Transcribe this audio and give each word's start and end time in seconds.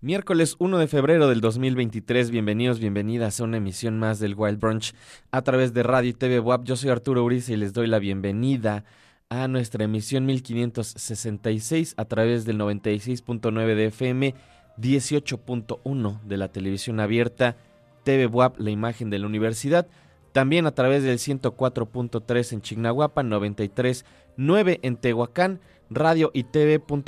Miércoles 0.00 0.56
1 0.58 0.78
de 0.78 0.86
febrero 0.86 1.28
del 1.28 1.40
2023, 1.40 2.30
bienvenidos, 2.30 2.78
bienvenidas 2.78 3.40
a 3.40 3.44
una 3.44 3.56
emisión 3.56 3.98
más 3.98 4.18
del 4.18 4.34
Wild 4.34 4.60
Brunch 4.60 4.94
a 5.30 5.42
través 5.42 5.72
de 5.72 5.82
Radio 5.82 6.10
y 6.10 6.12
TV 6.12 6.40
WAP. 6.40 6.64
Yo 6.64 6.76
soy 6.76 6.90
Arturo 6.90 7.24
Uriza 7.24 7.52
y 7.52 7.56
les 7.56 7.72
doy 7.72 7.86
la 7.86 7.98
bienvenida 7.98 8.84
a 9.28 9.48
nuestra 9.48 9.84
emisión 9.84 10.26
1566 10.26 11.94
a 11.96 12.04
través 12.04 12.44
del 12.44 12.58
96.9 12.58 13.74
de 13.74 13.86
FM, 13.86 14.34
18.1 14.78 16.20
de 16.22 16.36
la 16.36 16.48
televisión 16.48 17.00
abierta, 17.00 17.56
TV 18.04 18.26
WAP, 18.26 18.58
la 18.60 18.70
imagen 18.70 19.10
de 19.10 19.18
la 19.18 19.26
universidad, 19.26 19.88
también 20.32 20.66
a 20.66 20.72
través 20.72 21.02
del 21.02 21.18
104.3 21.18 22.52
en 22.52 22.60
Chignahuapa, 22.60 23.22
93.9 23.22 24.80
en 24.82 24.96
Tehuacán, 24.96 25.60
radio 25.90 26.30
y 26.34 26.44
tv.wap.mx 26.44 27.06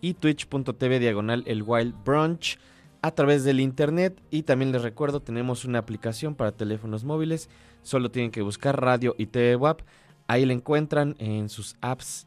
y 0.00 0.14
twitch.tv 0.14 0.98
diagonal 0.98 1.42
el 1.46 1.62
Wild 1.62 1.94
Brunch 2.04 2.58
a 3.02 3.10
través 3.12 3.44
del 3.44 3.60
internet. 3.60 4.20
Y 4.30 4.42
también 4.42 4.72
les 4.72 4.82
recuerdo 4.82 5.20
tenemos 5.20 5.64
una 5.64 5.78
aplicación 5.78 6.34
para 6.34 6.52
teléfonos 6.52 7.04
móviles. 7.04 7.48
Solo 7.82 8.10
tienen 8.10 8.30
que 8.30 8.42
buscar 8.42 8.80
radio 8.80 9.14
y 9.18 9.26
TV 9.26 9.56
WAP. 9.56 9.82
Ahí 10.26 10.44
la 10.44 10.52
encuentran 10.52 11.16
en 11.18 11.48
sus 11.48 11.76
apps 11.80 12.26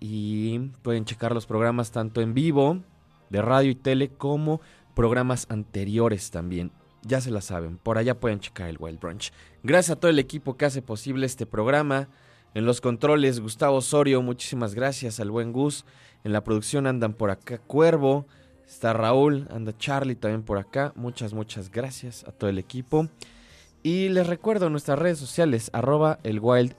y 0.00 0.58
pueden 0.82 1.04
checar 1.04 1.32
los 1.32 1.46
programas 1.46 1.90
tanto 1.92 2.20
en 2.20 2.34
vivo 2.34 2.80
de 3.30 3.42
radio 3.42 3.70
y 3.70 3.74
tele 3.74 4.08
como 4.08 4.60
programas 4.94 5.46
anteriores 5.48 6.30
también. 6.30 6.72
Ya 7.02 7.20
se 7.20 7.30
la 7.30 7.40
saben 7.40 7.78
por 7.78 7.98
allá 7.98 8.18
pueden 8.18 8.40
checar 8.40 8.68
el 8.68 8.76
Wild 8.78 9.00
Brunch. 9.00 9.32
Gracias 9.62 9.96
a 9.96 10.00
todo 10.00 10.10
el 10.10 10.18
equipo 10.18 10.56
que 10.56 10.64
hace 10.64 10.82
posible 10.82 11.26
este 11.26 11.46
programa 11.46 12.08
en 12.54 12.66
los 12.66 12.80
controles 12.80 13.40
Gustavo 13.40 13.76
Osorio 13.76 14.22
muchísimas 14.22 14.74
gracias 14.74 15.20
al 15.20 15.30
buen 15.30 15.52
Gus 15.52 15.84
en 16.24 16.32
la 16.32 16.44
producción 16.44 16.86
andan 16.86 17.14
por 17.14 17.30
acá 17.30 17.58
Cuervo 17.58 18.26
Está 18.72 18.94
Raúl, 18.94 19.46
anda 19.50 19.76
Charlie 19.76 20.14
también 20.14 20.42
por 20.42 20.56
acá. 20.56 20.94
Muchas, 20.96 21.34
muchas 21.34 21.70
gracias 21.70 22.24
a 22.24 22.32
todo 22.32 22.48
el 22.48 22.58
equipo. 22.58 23.06
Y 23.82 24.08
les 24.08 24.26
recuerdo 24.26 24.70
nuestras 24.70 24.98
redes 24.98 25.18
sociales, 25.18 25.68
arroba 25.74 26.18
el 26.22 26.40
Wild. 26.40 26.74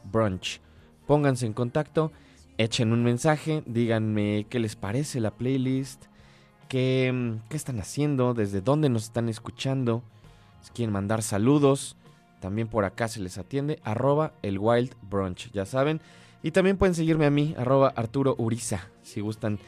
Pónganse 1.06 1.46
en 1.46 1.54
contacto, 1.54 2.12
echen 2.58 2.94
un 2.94 3.04
mensaje, 3.04 3.62
díganme 3.68 4.48
qué 4.50 4.58
les 4.58 4.76
parece 4.76 5.20
la 5.20 5.30
playlist, 5.30 6.06
qué, 6.68 7.38
qué 7.48 7.56
están 7.56 7.80
haciendo, 7.80 8.34
desde 8.34 8.62
dónde 8.62 8.90
nos 8.90 9.04
están 9.04 9.30
escuchando. 9.30 10.02
Si 10.62 10.72
quieren 10.72 10.94
mandar 10.94 11.22
saludos, 11.22 11.96
también 12.44 12.68
por 12.68 12.84
acá 12.84 13.08
se 13.08 13.22
les 13.22 13.38
atiende, 13.38 13.80
arroba 13.86 14.34
el 14.42 14.60
Wild 14.60 14.96
Brunch, 15.02 15.50
ya 15.54 15.66
saben. 15.66 16.02
Y 16.44 16.52
también 16.52 16.76
pueden 16.76 16.94
seguirme 16.94 17.26
a 17.26 17.30
mí, 17.30 17.56
arroba 17.58 17.94
Arturo 17.96 18.36
Uriza, 18.38 18.90
si 19.02 19.22
gustan 19.22 19.60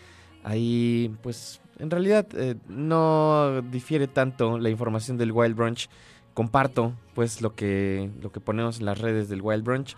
ahí 0.44 1.16
pues 1.24 1.62
en 1.80 1.90
realidad 1.90 2.28
eh, 2.34 2.56
no 2.68 3.62
difiere 3.72 4.08
tanto 4.08 4.60
la 4.60 4.70
información 4.70 5.18
del 5.18 5.32
Wild 5.32 5.56
Brunch. 5.56 5.88
Comparto 6.34 6.92
pues 7.14 7.42
lo 7.42 7.56
que, 7.56 8.12
lo 8.22 8.34
que 8.34 8.42
ponemos 8.42 8.80
en 8.80 8.86
las 8.88 9.00
redes 9.00 9.30
del 9.30 9.42
Wild 9.42 9.64
Brunch. 9.64 9.96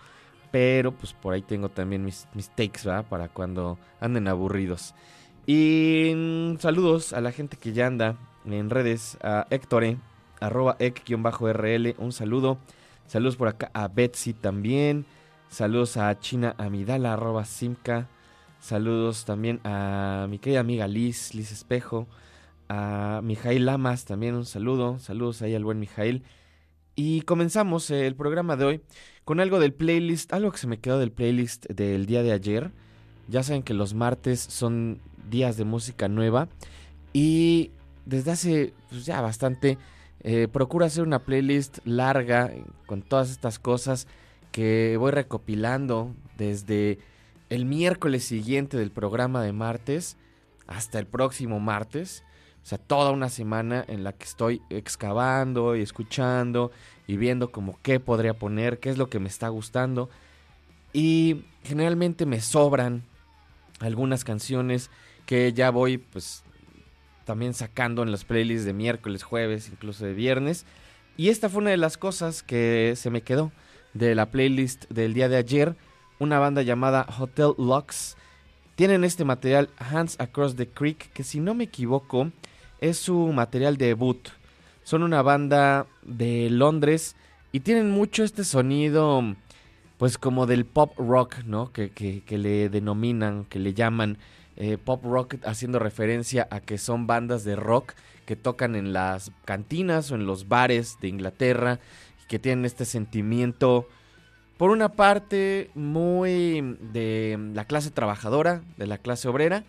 Pero 0.52 0.92
pues 0.92 1.14
por 1.14 1.34
ahí 1.34 1.42
tengo 1.42 1.68
también 1.68 2.04
mis, 2.04 2.28
takes, 2.54 2.84
¿verdad? 2.84 3.06
Para 3.08 3.28
cuando 3.28 3.76
anden 3.98 4.28
aburridos. 4.28 4.94
Y 5.46 6.12
mm, 6.14 6.58
saludos 6.58 7.12
a 7.12 7.20
la 7.20 7.32
gente 7.32 7.56
que 7.56 7.72
ya 7.72 7.88
anda 7.88 8.14
en 8.44 8.70
redes. 8.70 9.18
A 9.20 9.48
Héctore, 9.50 9.98
arroba 10.40 10.76
ec-rl. 10.78 11.94
Un 11.98 12.12
saludo. 12.12 12.58
Saludos 13.06 13.36
por 13.36 13.48
acá 13.48 13.70
a 13.74 13.88
Betsy 13.88 14.32
también. 14.32 15.06
Saludos 15.48 15.96
a 15.96 16.18
China 16.18 16.54
Amidala, 16.58 17.14
arroba 17.14 17.44
Simca. 17.44 18.08
Saludos 18.60 19.24
también 19.24 19.60
a 19.64 20.26
mi 20.28 20.38
querida 20.38 20.60
amiga 20.60 20.86
Liz, 20.88 21.34
Liz 21.34 21.52
Espejo. 21.52 22.06
A 22.68 23.20
Mijail 23.22 23.64
Lamas 23.64 24.04
también 24.04 24.34
un 24.34 24.44
saludo. 24.44 24.98
Saludos 24.98 25.40
ahí 25.42 25.54
al 25.54 25.64
buen 25.64 25.80
Mijail. 25.80 26.22
Y 26.94 27.22
comenzamos 27.22 27.90
el 27.90 28.14
programa 28.16 28.56
de 28.56 28.64
hoy 28.64 28.80
con 29.24 29.40
algo 29.40 29.60
del 29.60 29.72
playlist, 29.72 30.32
algo 30.32 30.50
que 30.50 30.58
se 30.58 30.66
me 30.66 30.80
quedó 30.80 30.98
del 30.98 31.12
playlist 31.12 31.66
del 31.66 32.06
día 32.06 32.22
de 32.22 32.32
ayer. 32.32 32.72
Ya 33.28 33.42
saben 33.42 33.62
que 33.62 33.72
los 33.72 33.94
martes 33.94 34.40
son 34.40 35.00
días 35.30 35.56
de 35.56 35.64
música 35.64 36.08
nueva. 36.08 36.48
Y 37.12 37.70
desde 38.04 38.32
hace 38.32 38.74
pues, 38.90 39.06
ya 39.06 39.20
bastante 39.20 39.78
eh, 40.20 40.48
procuro 40.50 40.84
hacer 40.84 41.04
una 41.04 41.20
playlist 41.20 41.78
larga 41.84 42.52
con 42.86 43.02
todas 43.02 43.30
estas 43.30 43.58
cosas 43.58 44.06
que 44.52 44.96
voy 44.98 45.12
recopilando 45.12 46.14
desde 46.36 46.98
el 47.50 47.64
miércoles 47.64 48.24
siguiente 48.24 48.76
del 48.76 48.90
programa 48.90 49.42
de 49.42 49.52
martes 49.52 50.16
hasta 50.66 50.98
el 50.98 51.06
próximo 51.06 51.60
martes. 51.60 52.24
O 52.62 52.66
sea, 52.68 52.78
toda 52.78 53.12
una 53.12 53.28
semana 53.28 53.84
en 53.88 54.04
la 54.04 54.12
que 54.12 54.24
estoy 54.24 54.60
excavando 54.68 55.76
y 55.76 55.82
escuchando 55.82 56.70
y 57.06 57.16
viendo 57.16 57.50
como 57.50 57.78
qué 57.82 58.00
podría 58.00 58.34
poner, 58.34 58.78
qué 58.78 58.90
es 58.90 58.98
lo 58.98 59.08
que 59.08 59.20
me 59.20 59.28
está 59.28 59.48
gustando. 59.48 60.10
Y 60.92 61.44
generalmente 61.64 62.26
me 62.26 62.40
sobran 62.40 63.04
algunas 63.80 64.24
canciones 64.24 64.90
que 65.24 65.52
ya 65.52 65.70
voy 65.70 65.98
pues 65.98 66.42
también 67.28 67.52
sacando 67.52 68.02
en 68.02 68.10
las 68.10 68.24
playlists 68.24 68.64
de 68.64 68.72
miércoles, 68.72 69.22
jueves, 69.22 69.68
incluso 69.70 70.06
de 70.06 70.14
viernes. 70.14 70.64
Y 71.18 71.28
esta 71.28 71.50
fue 71.50 71.60
una 71.60 71.68
de 71.68 71.76
las 71.76 71.98
cosas 71.98 72.42
que 72.42 72.94
se 72.96 73.10
me 73.10 73.20
quedó 73.20 73.52
de 73.92 74.14
la 74.14 74.30
playlist 74.30 74.88
del 74.88 75.12
día 75.12 75.28
de 75.28 75.36
ayer 75.36 75.76
una 76.18 76.38
banda 76.38 76.62
llamada 76.62 77.06
Hotel 77.18 77.52
Lux. 77.58 78.16
Tienen 78.76 79.04
este 79.04 79.26
material 79.26 79.68
Hands 79.76 80.18
Across 80.18 80.56
the 80.56 80.68
Creek, 80.68 81.12
que 81.12 81.22
si 81.22 81.38
no 81.38 81.52
me 81.52 81.64
equivoco 81.64 82.32
es 82.80 82.96
su 82.96 83.18
material 83.34 83.76
debut. 83.76 84.30
Son 84.82 85.02
una 85.02 85.20
banda 85.20 85.86
de 86.04 86.48
Londres 86.48 87.14
y 87.52 87.60
tienen 87.60 87.90
mucho 87.90 88.24
este 88.24 88.42
sonido, 88.42 89.22
pues 89.98 90.16
como 90.16 90.46
del 90.46 90.64
pop 90.64 90.94
rock, 90.96 91.44
¿no? 91.44 91.74
Que, 91.74 91.90
que, 91.90 92.38
le 92.38 92.70
denominan, 92.70 93.44
que 93.44 93.58
le 93.58 93.74
llaman 93.74 94.16
eh, 94.60 94.76
pop 94.76 95.04
rock, 95.04 95.36
haciendo 95.44 95.78
referencia 95.78 96.48
a 96.50 96.58
que 96.58 96.78
son 96.78 97.06
bandas 97.06 97.44
de 97.44 97.54
rock 97.54 97.94
que 98.26 98.34
tocan 98.34 98.74
en 98.74 98.92
las 98.92 99.30
cantinas 99.44 100.10
o 100.10 100.16
en 100.16 100.26
los 100.26 100.48
bares 100.48 100.98
de 101.00 101.06
Inglaterra, 101.06 101.78
y 102.22 102.26
que 102.26 102.40
tienen 102.40 102.64
este 102.64 102.84
sentimiento 102.84 103.88
por 104.56 104.70
una 104.70 104.90
parte 104.90 105.70
muy 105.76 106.76
de 106.92 107.38
la 107.54 107.66
clase 107.66 107.92
trabajadora, 107.92 108.62
de 108.76 108.88
la 108.88 108.98
clase 108.98 109.28
obrera, 109.28 109.62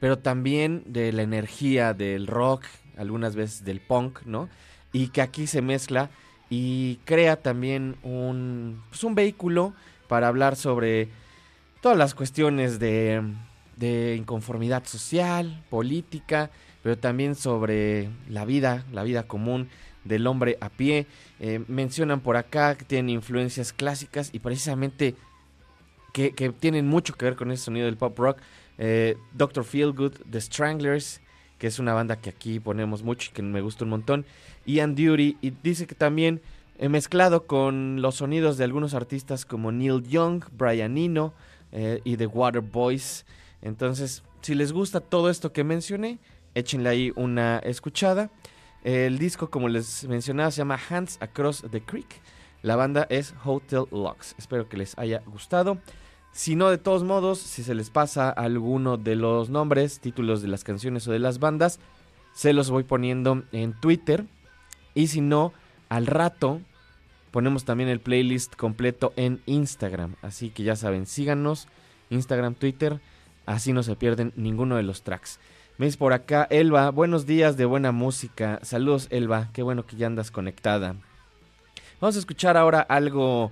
pero 0.00 0.18
también 0.18 0.82
de 0.86 1.12
la 1.12 1.22
energía 1.22 1.94
del 1.94 2.26
rock, 2.26 2.64
algunas 2.96 3.36
veces 3.36 3.64
del 3.64 3.80
punk, 3.80 4.22
¿no? 4.24 4.48
Y 4.92 5.08
que 5.08 5.22
aquí 5.22 5.46
se 5.46 5.62
mezcla 5.62 6.10
y 6.50 6.96
crea 7.04 7.36
también 7.36 7.94
un, 8.02 8.82
pues 8.90 9.04
un 9.04 9.14
vehículo 9.14 9.72
para 10.08 10.26
hablar 10.26 10.56
sobre 10.56 11.10
todas 11.80 11.96
las 11.96 12.16
cuestiones 12.16 12.80
de, 12.80 13.22
de 13.76 14.16
inconformidad 14.16 14.84
social, 14.84 15.64
política, 15.70 16.50
pero 16.82 16.98
también 16.98 17.34
sobre 17.34 18.10
la 18.28 18.44
vida, 18.44 18.84
la 18.92 19.02
vida 19.02 19.24
común 19.24 19.68
del 20.04 20.26
hombre 20.26 20.58
a 20.60 20.68
pie. 20.68 21.06
Eh, 21.40 21.62
mencionan 21.68 22.20
por 22.20 22.36
acá 22.36 22.74
que 22.76 22.84
tienen 22.84 23.10
influencias 23.10 23.72
clásicas 23.72 24.30
y 24.32 24.40
precisamente 24.40 25.14
que, 26.12 26.30
tienen 26.58 26.86
mucho 26.86 27.14
que 27.14 27.24
ver 27.24 27.36
con 27.36 27.50
ese 27.50 27.64
sonido 27.64 27.86
del 27.86 27.96
pop 27.96 28.18
rock. 28.18 28.38
Eh, 28.78 29.16
Doctor 29.32 29.64
Feelgood, 29.64 30.12
The 30.30 30.40
Stranglers, 30.40 31.20
que 31.58 31.66
es 31.66 31.78
una 31.78 31.94
banda 31.94 32.16
que 32.16 32.30
aquí 32.30 32.60
ponemos 32.60 33.02
mucho 33.02 33.30
y 33.30 33.34
que 33.34 33.42
me 33.42 33.60
gusta 33.60 33.84
un 33.84 33.90
montón. 33.90 34.26
Ian 34.66 34.94
Duty, 34.94 35.38
y 35.40 35.50
dice 35.62 35.86
que 35.86 35.94
también 35.94 36.40
he 36.78 36.88
mezclado 36.88 37.46
con 37.46 38.02
los 38.02 38.16
sonidos 38.16 38.58
de 38.58 38.64
algunos 38.64 38.94
artistas 38.94 39.44
como 39.44 39.72
Neil 39.72 40.02
Young, 40.02 40.44
Brian 40.52 40.98
Eno 40.98 41.32
eh, 41.70 42.00
y 42.04 42.16
The 42.16 42.26
Water 42.26 42.60
Boys. 42.60 43.24
Entonces, 43.62 44.22
si 44.42 44.54
les 44.54 44.72
gusta 44.72 45.00
todo 45.00 45.30
esto 45.30 45.52
que 45.52 45.64
mencioné, 45.64 46.18
échenle 46.54 46.88
ahí 46.88 47.12
una 47.16 47.58
escuchada. 47.60 48.30
El 48.84 49.18
disco, 49.18 49.48
como 49.48 49.68
les 49.68 50.04
mencionaba, 50.04 50.50
se 50.50 50.58
llama 50.58 50.78
Hands 50.90 51.16
Across 51.20 51.66
the 51.70 51.82
Creek. 51.82 52.20
La 52.62 52.76
banda 52.76 53.06
es 53.08 53.34
Hotel 53.44 53.84
Lux. 53.90 54.34
Espero 54.38 54.68
que 54.68 54.76
les 54.76 54.98
haya 54.98 55.22
gustado. 55.26 55.78
Si 56.32 56.56
no, 56.56 56.70
de 56.70 56.78
todos 56.78 57.04
modos, 57.04 57.38
si 57.38 57.62
se 57.62 57.74
les 57.74 57.90
pasa 57.90 58.30
alguno 58.30 58.96
de 58.96 59.16
los 59.16 59.50
nombres, 59.50 60.00
títulos 60.00 60.42
de 60.42 60.48
las 60.48 60.64
canciones 60.64 61.06
o 61.06 61.12
de 61.12 61.18
las 61.18 61.38
bandas, 61.38 61.78
se 62.32 62.52
los 62.52 62.70
voy 62.70 62.84
poniendo 62.84 63.44
en 63.52 63.78
Twitter. 63.78 64.24
Y 64.94 65.08
si 65.08 65.20
no, 65.20 65.52
al 65.88 66.06
rato 66.06 66.60
ponemos 67.30 67.64
también 67.64 67.88
el 67.88 68.00
playlist 68.00 68.56
completo 68.56 69.12
en 69.16 69.40
Instagram. 69.46 70.16
Así 70.22 70.50
que 70.50 70.62
ya 70.62 70.74
saben, 70.74 71.06
síganos, 71.06 71.68
Instagram, 72.10 72.54
Twitter, 72.54 73.00
así 73.46 73.72
no 73.72 73.82
se 73.82 73.96
pierden 73.96 74.32
ninguno 74.36 74.76
de 74.76 74.82
los 74.82 75.02
tracks. 75.02 75.38
Dice 75.78 75.98
por 75.98 76.12
acá, 76.12 76.46
Elba, 76.50 76.90
buenos 76.90 77.26
días 77.26 77.56
de 77.56 77.64
buena 77.64 77.90
música. 77.90 78.60
Saludos, 78.62 79.08
Elba, 79.10 79.48
qué 79.52 79.62
bueno 79.62 79.84
que 79.84 79.96
ya 79.96 80.06
andas 80.06 80.30
conectada. 80.30 80.94
Vamos 82.00 82.16
a 82.16 82.18
escuchar 82.20 82.56
ahora 82.56 82.80
algo 82.80 83.50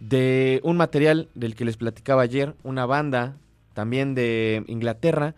de 0.00 0.60
un 0.64 0.76
material 0.76 1.28
del 1.34 1.54
que 1.54 1.64
les 1.64 1.76
platicaba 1.76 2.22
ayer, 2.22 2.54
una 2.64 2.86
banda 2.86 3.36
también 3.74 4.14
de 4.14 4.64
Inglaterra 4.66 5.34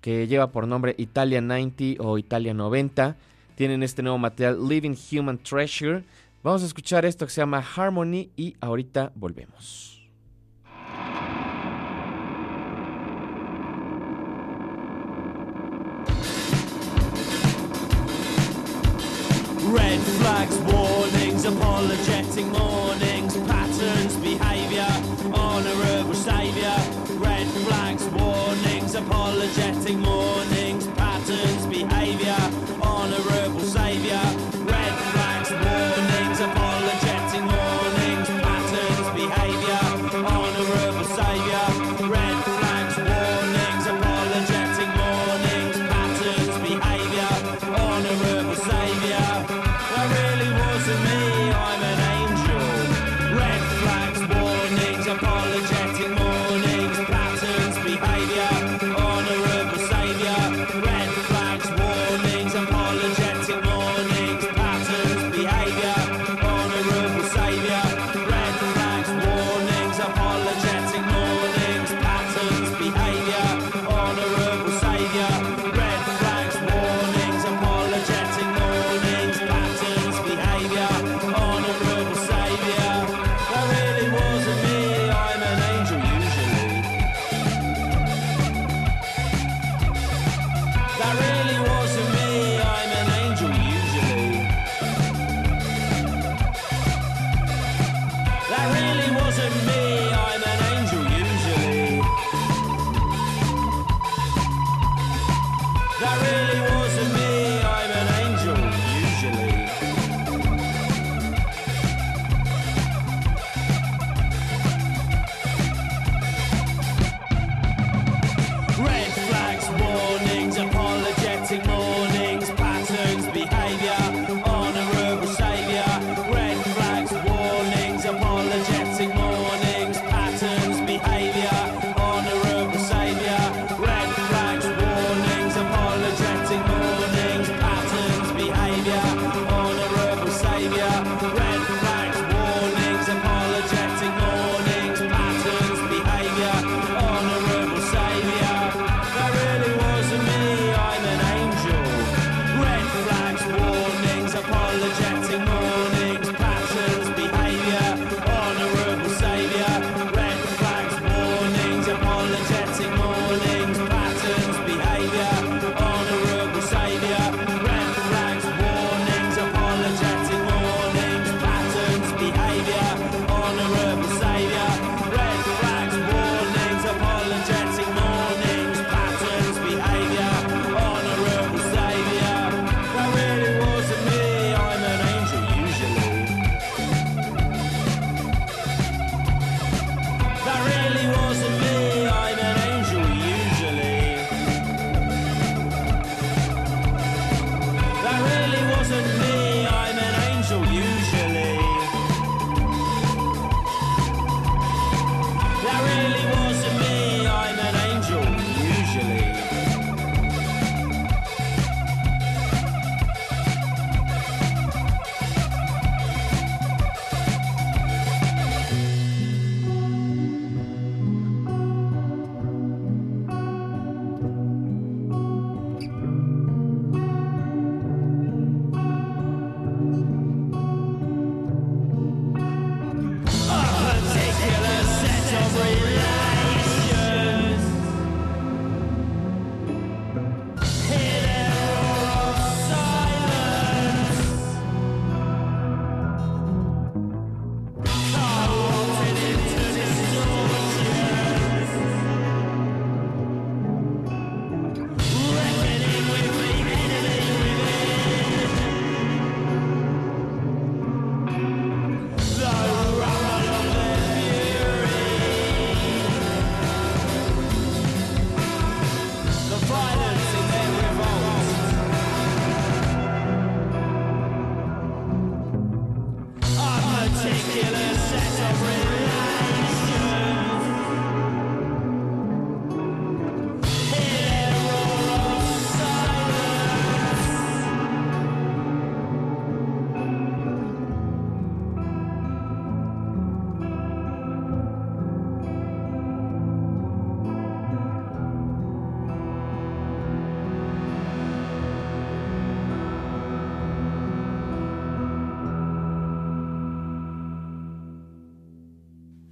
que 0.00 0.26
lleva 0.26 0.52
por 0.52 0.66
nombre 0.66 0.94
Italia 0.98 1.40
90 1.40 2.02
o 2.02 2.18
Italia 2.18 2.54
90. 2.54 3.16
Tienen 3.54 3.82
este 3.82 4.02
nuevo 4.02 4.18
material 4.18 4.68
Living 4.68 4.94
Human 5.12 5.38
Treasure. 5.38 6.04
Vamos 6.42 6.62
a 6.62 6.66
escuchar 6.66 7.04
esto 7.04 7.26
que 7.26 7.32
se 7.32 7.40
llama 7.40 7.64
Harmony 7.76 8.30
y 8.36 8.56
ahorita 8.60 9.12
volvemos. 9.14 9.97
Red 19.70 20.00
flags, 20.00 20.56
warnings, 20.72 21.44
apologetic 21.44 22.46
mornings, 22.46 23.07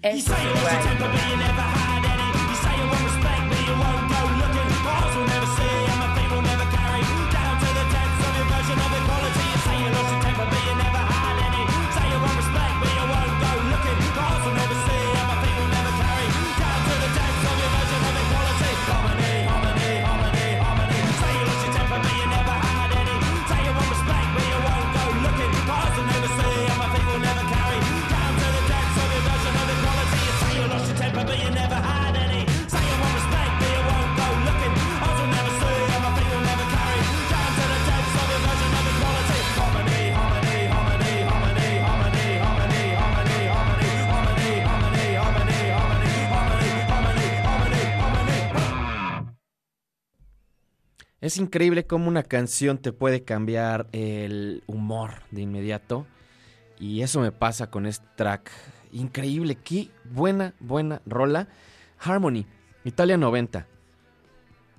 S. 0.07 0.25
Es 51.23 51.39
increíble 51.39 51.87
cómo 51.87 52.09
una 52.09 52.23
canción 52.23 52.77
te 52.77 52.93
puede 52.93 53.25
cambiar 53.25 53.89
el 53.93 54.63
humor 54.67 55.23
de 55.31 55.41
inmediato. 55.41 56.07
Y 56.79 57.01
eso 57.01 57.21
me 57.21 57.33
pasa 57.33 57.71
con 57.71 57.87
este 57.87 58.07
track. 58.17 58.51
Increíble, 58.93 59.55
qué 59.57 59.89
buena, 60.05 60.53
buena 60.61 61.01
rola. 61.07 61.49
Harmony, 61.99 62.45
Italia 62.85 63.17
90. 63.17 63.67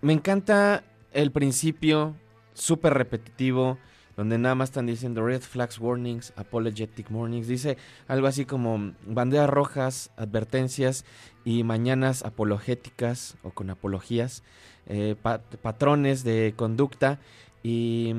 Me 0.02 0.14
encanta 0.14 0.84
el 1.12 1.32
principio, 1.32 2.16
súper 2.54 2.94
repetitivo, 2.94 3.80
donde 4.18 4.38
nada 4.40 4.56
más 4.56 4.70
están 4.70 4.88
diciendo 4.88 5.24
red 5.26 5.42
flags 5.42 5.80
warnings, 5.80 6.34
apologetic 6.36 7.08
warnings. 7.12 7.48
Dice 7.48 7.78
algo 8.08 8.28
así 8.28 8.46
como 8.46 8.94
banderas 9.06 9.50
rojas, 9.50 10.12
advertencias 10.18 11.06
y 11.46 11.64
mañanas 11.64 12.24
apologéticas 12.26 13.38
o 13.44 13.52
con 13.52 13.70
apologías, 13.70 14.44
eh, 14.88 15.16
pa- 15.22 15.40
patrones 15.62 16.24
de 16.24 16.54
conducta 16.58 17.20
y, 17.64 18.14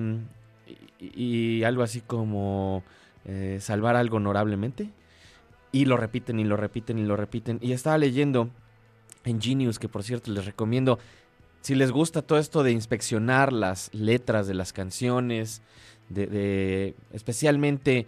y- 1.01 1.59
y 1.61 1.65
algo 1.65 1.83
así 1.83 2.01
como 2.01 2.85
eh, 3.25 3.59
salvar 3.61 3.97
algo 3.97 4.17
honorablemente. 4.19 4.91
Y 5.73 5.85
lo 5.85 5.97
repiten 5.99 6.41
y 6.41 6.45
lo 6.45 6.57
repiten 6.57 6.99
y 6.99 7.05
lo 7.05 7.17
repiten. 7.17 7.59
Y 7.61 7.73
estaba 7.73 7.99
leyendo 7.99 8.49
en 9.25 9.41
Genius, 9.43 9.79
que 9.79 9.89
por 9.89 10.03
cierto 10.03 10.31
les 10.31 10.47
recomiendo, 10.47 10.99
si 11.61 11.75
les 11.75 11.91
gusta 11.91 12.23
todo 12.23 12.39
esto 12.39 12.63
de 12.63 12.73
inspeccionar 12.73 13.53
las 13.53 13.93
letras 13.93 14.47
de 14.47 14.55
las 14.55 14.73
canciones, 14.73 15.63
de, 16.09 16.95
especialmente 17.13 18.07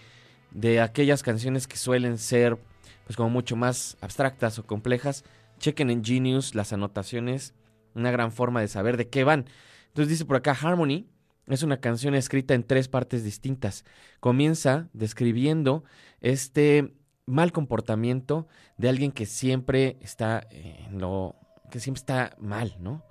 de 0.50 0.80
aquellas 0.80 1.23
canciones 1.23 1.66
que 1.66 1.76
suelen 1.76 2.19
ser 2.19 2.59
pues 3.04 3.16
como 3.16 3.30
mucho 3.30 3.57
más 3.57 3.97
abstractas 4.00 4.59
o 4.59 4.66
complejas, 4.66 5.25
chequen 5.59 5.90
en 5.90 6.04
Genius 6.04 6.54
las 6.54 6.73
anotaciones, 6.73 7.54
una 7.95 8.11
gran 8.11 8.33
forma 8.33 8.61
de 8.61 8.69
saber 8.69 8.97
de 8.97 9.09
qué 9.09 9.25
van. 9.25 9.47
Entonces 9.88 10.09
dice 10.09 10.25
por 10.25 10.37
acá 10.37 10.57
Harmony 10.61 11.07
es 11.47 11.62
una 11.62 11.80
canción 11.80 12.14
escrita 12.14 12.54
en 12.54 12.62
tres 12.62 12.88
partes 12.88 13.25
distintas. 13.25 13.85
Comienza 14.21 14.88
describiendo 14.92 15.85
este 16.21 16.95
mal 17.26 17.52
comportamiento 17.52 18.47
de 18.76 18.89
alguien 18.89 19.13
que 19.13 19.26
siempre 19.26 19.97
está 20.00 20.47
en 20.50 21.00
lo 21.00 21.36
que 21.71 21.80
siempre 21.80 22.00
está 22.00 22.36
mal, 22.39 22.76
¿no? 22.80 23.04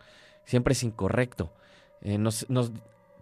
Siempre 0.50 0.72
es 0.72 0.82
incorrecto. 0.82 1.54
Eh, 2.02 2.18
nos, 2.18 2.48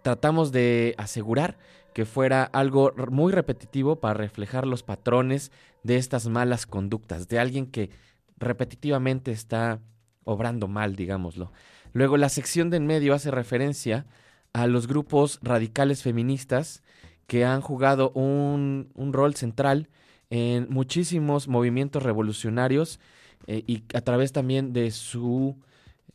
tratamos 0.00 0.50
de 0.50 0.94
asegurar 0.96 1.58
que 1.92 2.06
fuera 2.06 2.42
algo 2.42 2.94
muy 3.10 3.34
repetitivo 3.34 3.96
para 3.96 4.14
reflejar 4.14 4.66
los 4.66 4.82
patrones 4.82 5.52
de 5.82 5.96
estas 5.96 6.26
malas 6.28 6.64
conductas, 6.64 7.28
de 7.28 7.38
alguien 7.38 7.66
que 7.66 7.90
repetitivamente 8.38 9.30
está 9.30 9.78
obrando 10.24 10.68
mal, 10.68 10.96
digámoslo. 10.96 11.52
Luego 11.92 12.16
la 12.16 12.30
sección 12.30 12.70
de 12.70 12.78
en 12.78 12.86
medio 12.86 13.12
hace 13.12 13.30
referencia 13.30 14.06
a 14.54 14.66
los 14.66 14.86
grupos 14.86 15.38
radicales 15.42 16.02
feministas 16.02 16.82
que 17.26 17.44
han 17.44 17.60
jugado 17.60 18.10
un, 18.12 18.88
un 18.94 19.12
rol 19.12 19.34
central 19.34 19.90
en 20.30 20.66
muchísimos 20.70 21.46
movimientos 21.46 22.02
revolucionarios 22.02 23.00
eh, 23.46 23.64
y 23.66 23.82
a 23.92 24.00
través 24.00 24.32
también 24.32 24.72
de 24.72 24.90
su, 24.92 25.58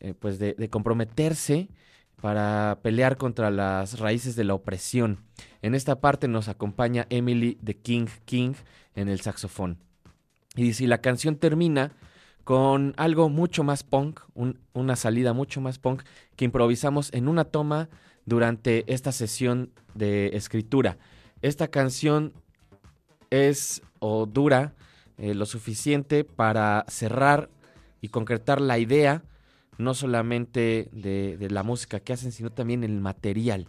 eh, 0.04 0.12
pues 0.12 0.38
de, 0.38 0.68
comprometerse 0.68 1.68
para 2.20 2.78
pelear 2.82 3.16
contra 3.16 3.50
las 3.50 3.98
raíces 3.98 4.36
de 4.36 4.44
la 4.44 4.52
opresión. 4.52 5.18
En 5.62 5.74
esta 5.74 6.00
parte 6.00 6.28
nos 6.28 6.48
acompaña 6.48 7.06
Emily 7.08 7.56
de 7.62 7.74
King 7.76 8.06
King 8.26 8.52
en 8.94 9.08
el 9.08 9.20
saxofón. 9.20 9.78
Y 10.56 10.74
si 10.74 10.86
la 10.86 10.98
canción 10.98 11.36
termina 11.36 11.92
con 12.44 12.92
algo 12.98 13.30
mucho 13.30 13.64
más 13.64 13.82
punk, 13.82 14.20
un- 14.34 14.58
una 14.74 14.94
salida 14.94 15.32
mucho 15.32 15.62
más 15.62 15.78
punk 15.78 16.02
que 16.36 16.44
improvisamos 16.44 17.10
en 17.14 17.26
una 17.26 17.44
toma 17.44 17.88
durante 18.26 18.84
esta 18.92 19.10
sesión 19.10 19.70
de 19.94 20.36
escritura. 20.36 20.98
Esta 21.40 21.68
canción 21.68 22.34
es 23.30 23.82
o 24.00 24.26
dura 24.26 24.74
eh, 25.16 25.34
lo 25.34 25.46
suficiente 25.46 26.24
para 26.24 26.84
cerrar 26.88 27.48
y 28.02 28.08
concretar 28.08 28.60
la 28.60 28.78
idea, 28.78 29.22
no 29.78 29.94
solamente 29.94 30.88
de, 30.92 31.48
la 31.50 31.62
música 31.62 32.00
que 32.00 32.12
hacen, 32.12 32.32
sino 32.32 32.50
también 32.50 32.84
el 32.84 33.00
material. 33.00 33.66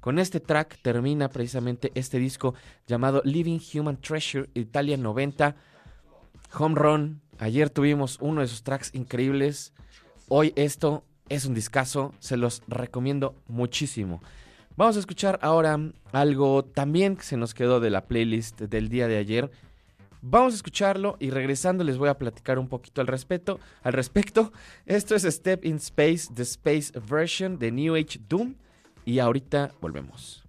Con 0.00 0.18
este 0.18 0.40
track 0.40 0.78
termina 0.82 1.28
precisamente 1.28 1.90
este 1.94 2.18
disco 2.18 2.54
llamado 2.86 3.22
Living 3.24 3.58
Human 3.74 3.96
Treasure 3.96 4.50
Italia 4.54 4.96
90. 4.96 5.56
Home 6.58 6.74
Run. 6.74 7.20
Ayer 7.38 7.70
tuvimos 7.70 8.18
uno 8.20 8.40
de 8.40 8.46
esos 8.46 8.62
tracks 8.62 8.90
increíbles. 8.94 9.72
Hoy 10.28 10.52
esto 10.56 11.04
es 11.28 11.46
un 11.46 11.54
discazo. 11.54 12.14
Se 12.18 12.36
los 12.36 12.62
recomiendo 12.68 13.34
muchísimo. 13.48 14.22
Vamos 14.76 14.96
a 14.96 15.00
escuchar 15.00 15.38
ahora 15.42 15.78
algo 16.12 16.64
también 16.64 17.16
que 17.16 17.22
se 17.22 17.36
nos 17.36 17.54
quedó 17.54 17.80
de 17.80 17.90
la 17.90 18.06
playlist 18.06 18.60
del 18.60 18.88
día 18.88 19.08
de 19.08 19.18
ayer. 19.18 19.50
Vamos 20.26 20.54
a 20.54 20.56
escucharlo 20.56 21.18
y 21.20 21.28
regresando 21.28 21.84
les 21.84 21.98
voy 21.98 22.08
a 22.08 22.16
platicar 22.16 22.58
un 22.58 22.66
poquito 22.66 23.02
al 23.02 23.06
respecto. 23.06 23.60
Al 23.82 23.92
respecto, 23.92 24.54
esto 24.86 25.14
es 25.14 25.24
Step 25.24 25.66
in 25.66 25.76
Space, 25.76 26.32
the 26.34 26.42
Space 26.42 26.98
Version 26.98 27.58
de 27.58 27.70
New 27.70 27.94
Age 27.94 28.18
Doom. 28.26 28.54
Y 29.04 29.18
ahorita 29.18 29.72
volvemos. 29.82 30.42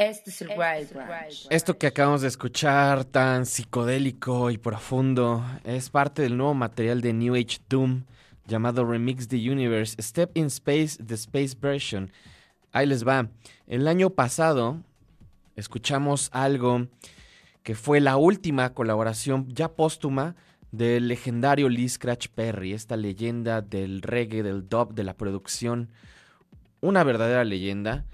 Este 0.00 0.30
es 0.30 0.40
el 0.40 0.48
Wild 0.48 0.94
Branch. 0.94 1.46
Esto 1.50 1.76
que 1.76 1.86
acabamos 1.86 2.22
de 2.22 2.28
escuchar, 2.28 3.04
tan 3.04 3.44
psicodélico 3.44 4.50
y 4.50 4.56
profundo, 4.56 5.44
es 5.62 5.90
parte 5.90 6.22
del 6.22 6.38
nuevo 6.38 6.54
material 6.54 7.02
de 7.02 7.12
New 7.12 7.34
Age 7.34 7.58
Doom 7.68 8.04
llamado 8.46 8.86
Remix 8.86 9.28
the 9.28 9.36
Universe, 9.36 10.00
Step 10.00 10.30
in 10.38 10.46
Space, 10.46 10.96
The 11.04 11.12
Space 11.16 11.54
Version. 11.60 12.10
Ahí 12.72 12.86
les 12.86 13.06
va. 13.06 13.28
El 13.66 13.86
año 13.86 14.08
pasado 14.08 14.78
escuchamos 15.54 16.30
algo 16.32 16.86
que 17.62 17.74
fue 17.74 18.00
la 18.00 18.16
última 18.16 18.72
colaboración 18.72 19.48
ya 19.50 19.68
póstuma 19.68 20.34
del 20.72 21.08
legendario 21.08 21.68
Lee 21.68 21.90
Scratch 21.90 22.28
Perry, 22.28 22.72
esta 22.72 22.96
leyenda 22.96 23.60
del 23.60 24.00
reggae, 24.00 24.42
del 24.42 24.66
dub, 24.66 24.94
de 24.94 25.04
la 25.04 25.12
producción. 25.12 25.90
Una 26.80 27.04
verdadera 27.04 27.44
leyenda. 27.44 28.06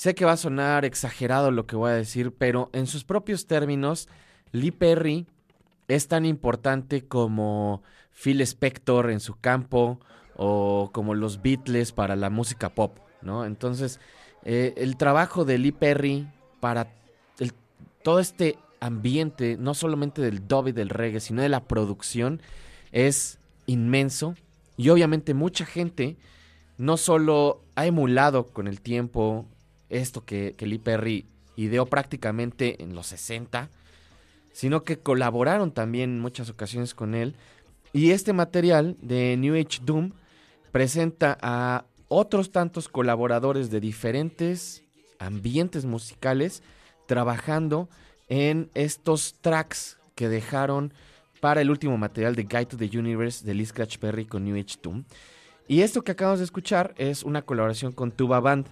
Sé 0.00 0.14
que 0.14 0.24
va 0.24 0.32
a 0.32 0.38
sonar 0.38 0.86
exagerado 0.86 1.50
lo 1.50 1.66
que 1.66 1.76
voy 1.76 1.90
a 1.90 1.94
decir, 1.94 2.32
pero 2.32 2.70
en 2.72 2.86
sus 2.86 3.04
propios 3.04 3.46
términos, 3.46 4.08
Lee 4.50 4.70
Perry 4.70 5.26
es 5.88 6.08
tan 6.08 6.24
importante 6.24 7.06
como 7.06 7.82
Phil 8.10 8.40
Spector 8.40 9.10
en 9.10 9.20
su 9.20 9.38
campo 9.38 10.00
o 10.36 10.88
como 10.94 11.14
los 11.14 11.42
Beatles 11.42 11.92
para 11.92 12.16
la 12.16 12.30
música 12.30 12.70
pop, 12.70 12.96
¿no? 13.20 13.44
Entonces, 13.44 14.00
eh, 14.42 14.72
el 14.78 14.96
trabajo 14.96 15.44
de 15.44 15.58
Lee 15.58 15.72
Perry 15.72 16.26
para 16.60 16.90
todo 18.02 18.20
este 18.20 18.56
ambiente, 18.80 19.58
no 19.60 19.74
solamente 19.74 20.22
del 20.22 20.48
dub 20.48 20.68
y 20.68 20.72
del 20.72 20.88
reggae, 20.88 21.20
sino 21.20 21.42
de 21.42 21.50
la 21.50 21.64
producción, 21.64 22.40
es 22.90 23.38
inmenso. 23.66 24.34
Y 24.78 24.88
obviamente 24.88 25.34
mucha 25.34 25.66
gente 25.66 26.16
no 26.78 26.96
solo 26.96 27.60
ha 27.74 27.84
emulado 27.84 28.46
con 28.46 28.66
el 28.66 28.80
tiempo 28.80 29.46
esto 29.90 30.24
que, 30.24 30.54
que 30.56 30.66
Lee 30.66 30.78
Perry 30.78 31.26
ideó 31.56 31.86
prácticamente 31.86 32.82
en 32.82 32.94
los 32.94 33.08
60, 33.08 33.70
sino 34.52 34.82
que 34.82 34.98
colaboraron 34.98 35.72
también 35.72 36.10
en 36.10 36.20
muchas 36.20 36.48
ocasiones 36.50 36.94
con 36.94 37.14
él. 37.14 37.36
Y 37.92 38.10
este 38.10 38.32
material 38.32 38.96
de 39.00 39.36
New 39.36 39.54
Age 39.54 39.80
Doom 39.84 40.12
presenta 40.72 41.36
a 41.42 41.84
otros 42.08 42.50
tantos 42.50 42.88
colaboradores 42.88 43.70
de 43.70 43.80
diferentes 43.80 44.84
ambientes 45.18 45.84
musicales 45.84 46.62
trabajando 47.06 47.88
en 48.28 48.70
estos 48.74 49.34
tracks 49.40 49.98
que 50.14 50.28
dejaron 50.28 50.92
para 51.40 51.60
el 51.60 51.70
último 51.70 51.96
material 51.98 52.34
de 52.34 52.44
Guide 52.44 52.66
to 52.66 52.76
the 52.76 52.98
Universe 52.98 53.44
de 53.44 53.54
Lee 53.54 53.66
Scratch 53.66 53.98
Perry 53.98 54.26
con 54.26 54.44
New 54.44 54.56
Age 54.56 54.78
Doom. 54.82 55.04
Y 55.66 55.82
esto 55.82 56.02
que 56.02 56.12
acabamos 56.12 56.40
de 56.40 56.44
escuchar 56.44 56.94
es 56.96 57.22
una 57.22 57.42
colaboración 57.42 57.92
con 57.92 58.10
Tuba 58.10 58.40
Band. 58.40 58.66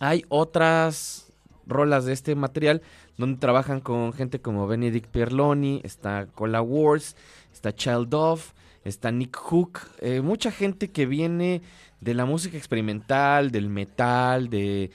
Hay 0.00 0.24
otras 0.28 1.30
rolas 1.66 2.06
de 2.06 2.12
este 2.14 2.34
material 2.34 2.82
donde 3.18 3.38
trabajan 3.38 3.80
con 3.80 4.12
gente 4.12 4.40
como 4.40 4.66
Benedict 4.66 5.10
Pierloni, 5.10 5.82
está 5.84 6.26
Cola 6.34 6.62
Wars, 6.62 7.16
está 7.52 7.74
Child 7.74 8.14
of, 8.14 8.52
está 8.82 9.10
Nick 9.12 9.36
Hook, 9.36 9.80
eh, 10.00 10.22
mucha 10.22 10.50
gente 10.50 10.90
que 10.90 11.04
viene 11.04 11.60
de 12.00 12.14
la 12.14 12.24
música 12.24 12.56
experimental, 12.56 13.50
del 13.50 13.68
metal, 13.68 14.48
de, 14.48 14.90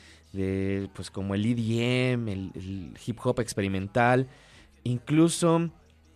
pues 0.95 1.11
como 1.11 1.35
el 1.35 1.45
EDM, 1.45 2.27
el, 2.27 2.51
el 2.55 2.97
hip 3.05 3.19
hop 3.23 3.39
experimental, 3.39 4.27
incluso 4.83 5.69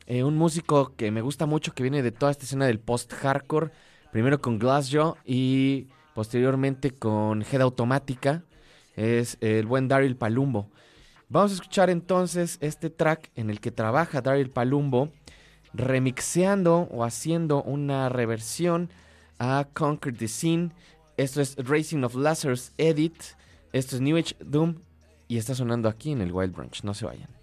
eh, 0.08 0.24
un 0.24 0.36
músico 0.36 0.94
que 0.98 1.12
me 1.12 1.22
gusta 1.22 1.46
mucho 1.46 1.74
que 1.74 1.84
viene 1.84 2.02
de 2.02 2.12
toda 2.12 2.32
esta 2.32 2.46
escena 2.46 2.66
del 2.66 2.80
post-hardcore, 2.80 3.70
primero 4.12 4.42
con 4.42 4.58
Glassjaw 4.58 5.16
y 5.24 5.86
posteriormente 6.16 6.90
con 6.90 7.44
Head 7.44 7.62
Automática, 7.62 8.44
es 9.00 9.38
el 9.40 9.66
buen 9.66 9.88
Daryl 9.88 10.18
Palumbo. 10.18 10.70
Vamos 11.30 11.52
a 11.52 11.56
escuchar 11.56 11.90
entonces 11.90 12.58
este 12.60 12.90
track 12.90 13.32
en 13.36 13.50
el 13.50 13.62
que 13.62 13.72
trabaja 13.72 14.22
Daryl 14.22 14.50
Palumbo 14.50 15.10
remixeando 15.74 16.90
o 16.92 17.06
haciendo 17.06 17.64
una 17.64 18.10
reversión 18.10 18.90
a 19.38 19.68
Conquer 19.74 20.18
the 20.18 20.28
Scene. 20.28 20.72
Esto 21.16 21.40
es 21.40 21.56
Racing 21.56 22.04
of 22.04 22.16
Lazarus 22.16 22.74
Edit. 22.78 23.16
Esto 23.72 23.96
es 23.96 24.02
New 24.02 24.18
Age 24.18 24.36
Doom 24.40 24.76
y 25.28 25.38
está 25.38 25.56
sonando 25.56 25.88
aquí 25.88 26.12
en 26.12 26.22
el 26.22 26.34
Wild 26.34 26.54
Branch. 26.54 26.84
No 26.84 26.94
se 26.94 27.06
vayan. 27.06 27.39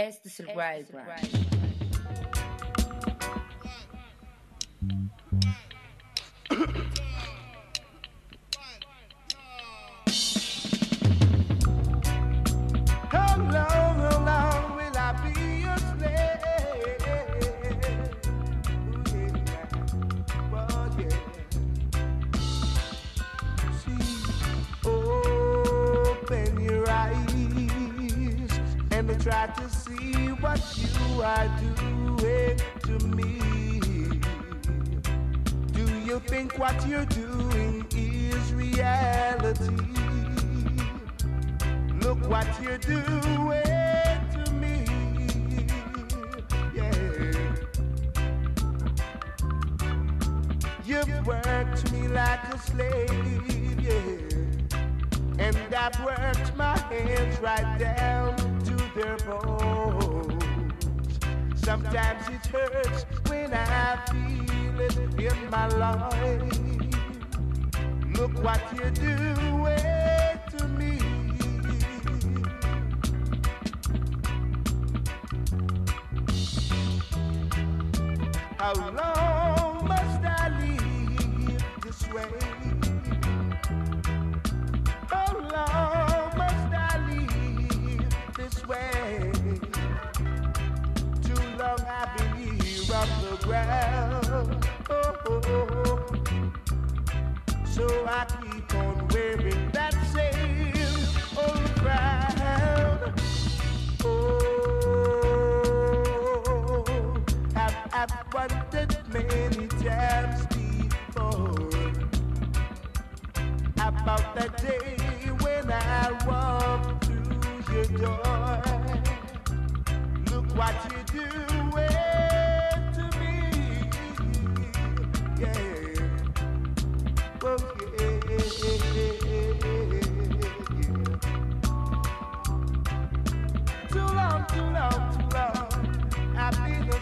Este 0.00 0.30
Survivor. 0.30 1.02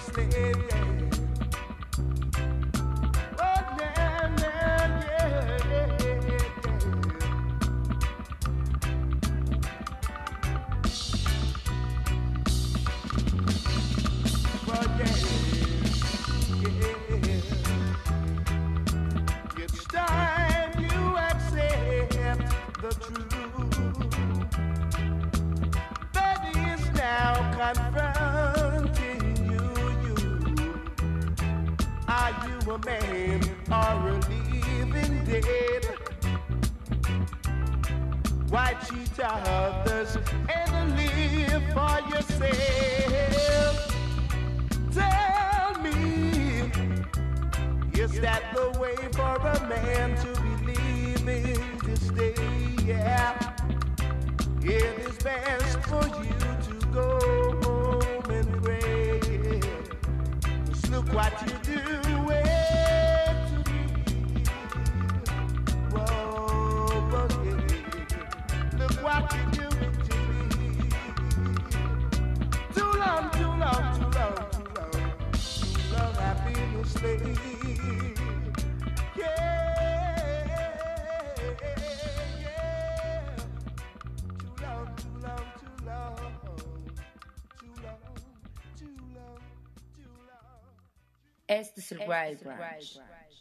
slave. 0.09 1.08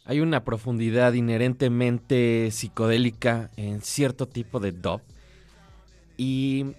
Hay 0.04 0.20
una 0.20 0.44
profundidad 0.44 1.12
inherentemente 1.12 2.50
psicodélica 2.50 3.50
en 3.56 3.82
cierto 3.82 4.26
tipo 4.26 4.60
de 4.60 4.72
dub. 4.72 5.02
Y 6.16 6.74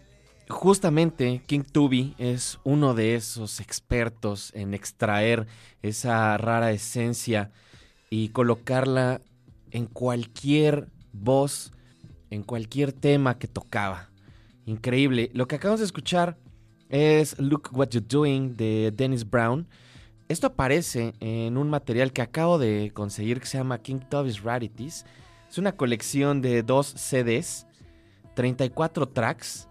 justamente 0.50 1.42
King 1.46 1.62
Tubi 1.62 2.16
es 2.18 2.60
uno 2.64 2.94
de 2.94 3.16
esos 3.16 3.60
expertos 3.60 4.52
en 4.56 4.74
extraer 4.74 5.48
esa 5.82 6.38
rara 6.38 6.72
esencia 6.72 7.52
y 8.10 8.30
colocarla 8.30 9.22
en 9.72 9.86
cualquier 9.86 10.88
voz, 11.14 11.72
en 12.32 12.44
cualquier 12.44 12.92
tema 12.92 13.38
que 13.38 13.48
tocaba. 13.48 14.10
Increíble. 14.66 15.30
Lo 15.34 15.48
que 15.48 15.56
acabamos 15.56 15.80
de 15.80 15.86
escuchar 15.86 16.38
es 16.90 17.40
Look 17.40 17.70
What 17.72 17.90
You're 17.90 18.08
Doing 18.08 18.56
de 18.56 18.92
Dennis 18.96 19.30
Brown. 19.30 19.68
Esto 20.30 20.46
aparece 20.46 21.16
en 21.22 21.58
un 21.58 21.72
material 21.72 22.14
que 22.14 22.22
acabo 22.22 22.60
de 22.60 22.92
conseguir 22.94 23.40
que 23.40 23.48
se 23.48 23.58
llama 23.58 23.80
King 23.80 24.02
Tubby's 24.08 24.44
Rarities. 24.44 25.04
Es 25.50 25.58
una 25.58 25.72
colección 25.72 26.44
de 26.44 26.62
dos 26.62 26.86
CDs, 26.86 27.66
34 28.36 29.10
tracks, 29.10 29.68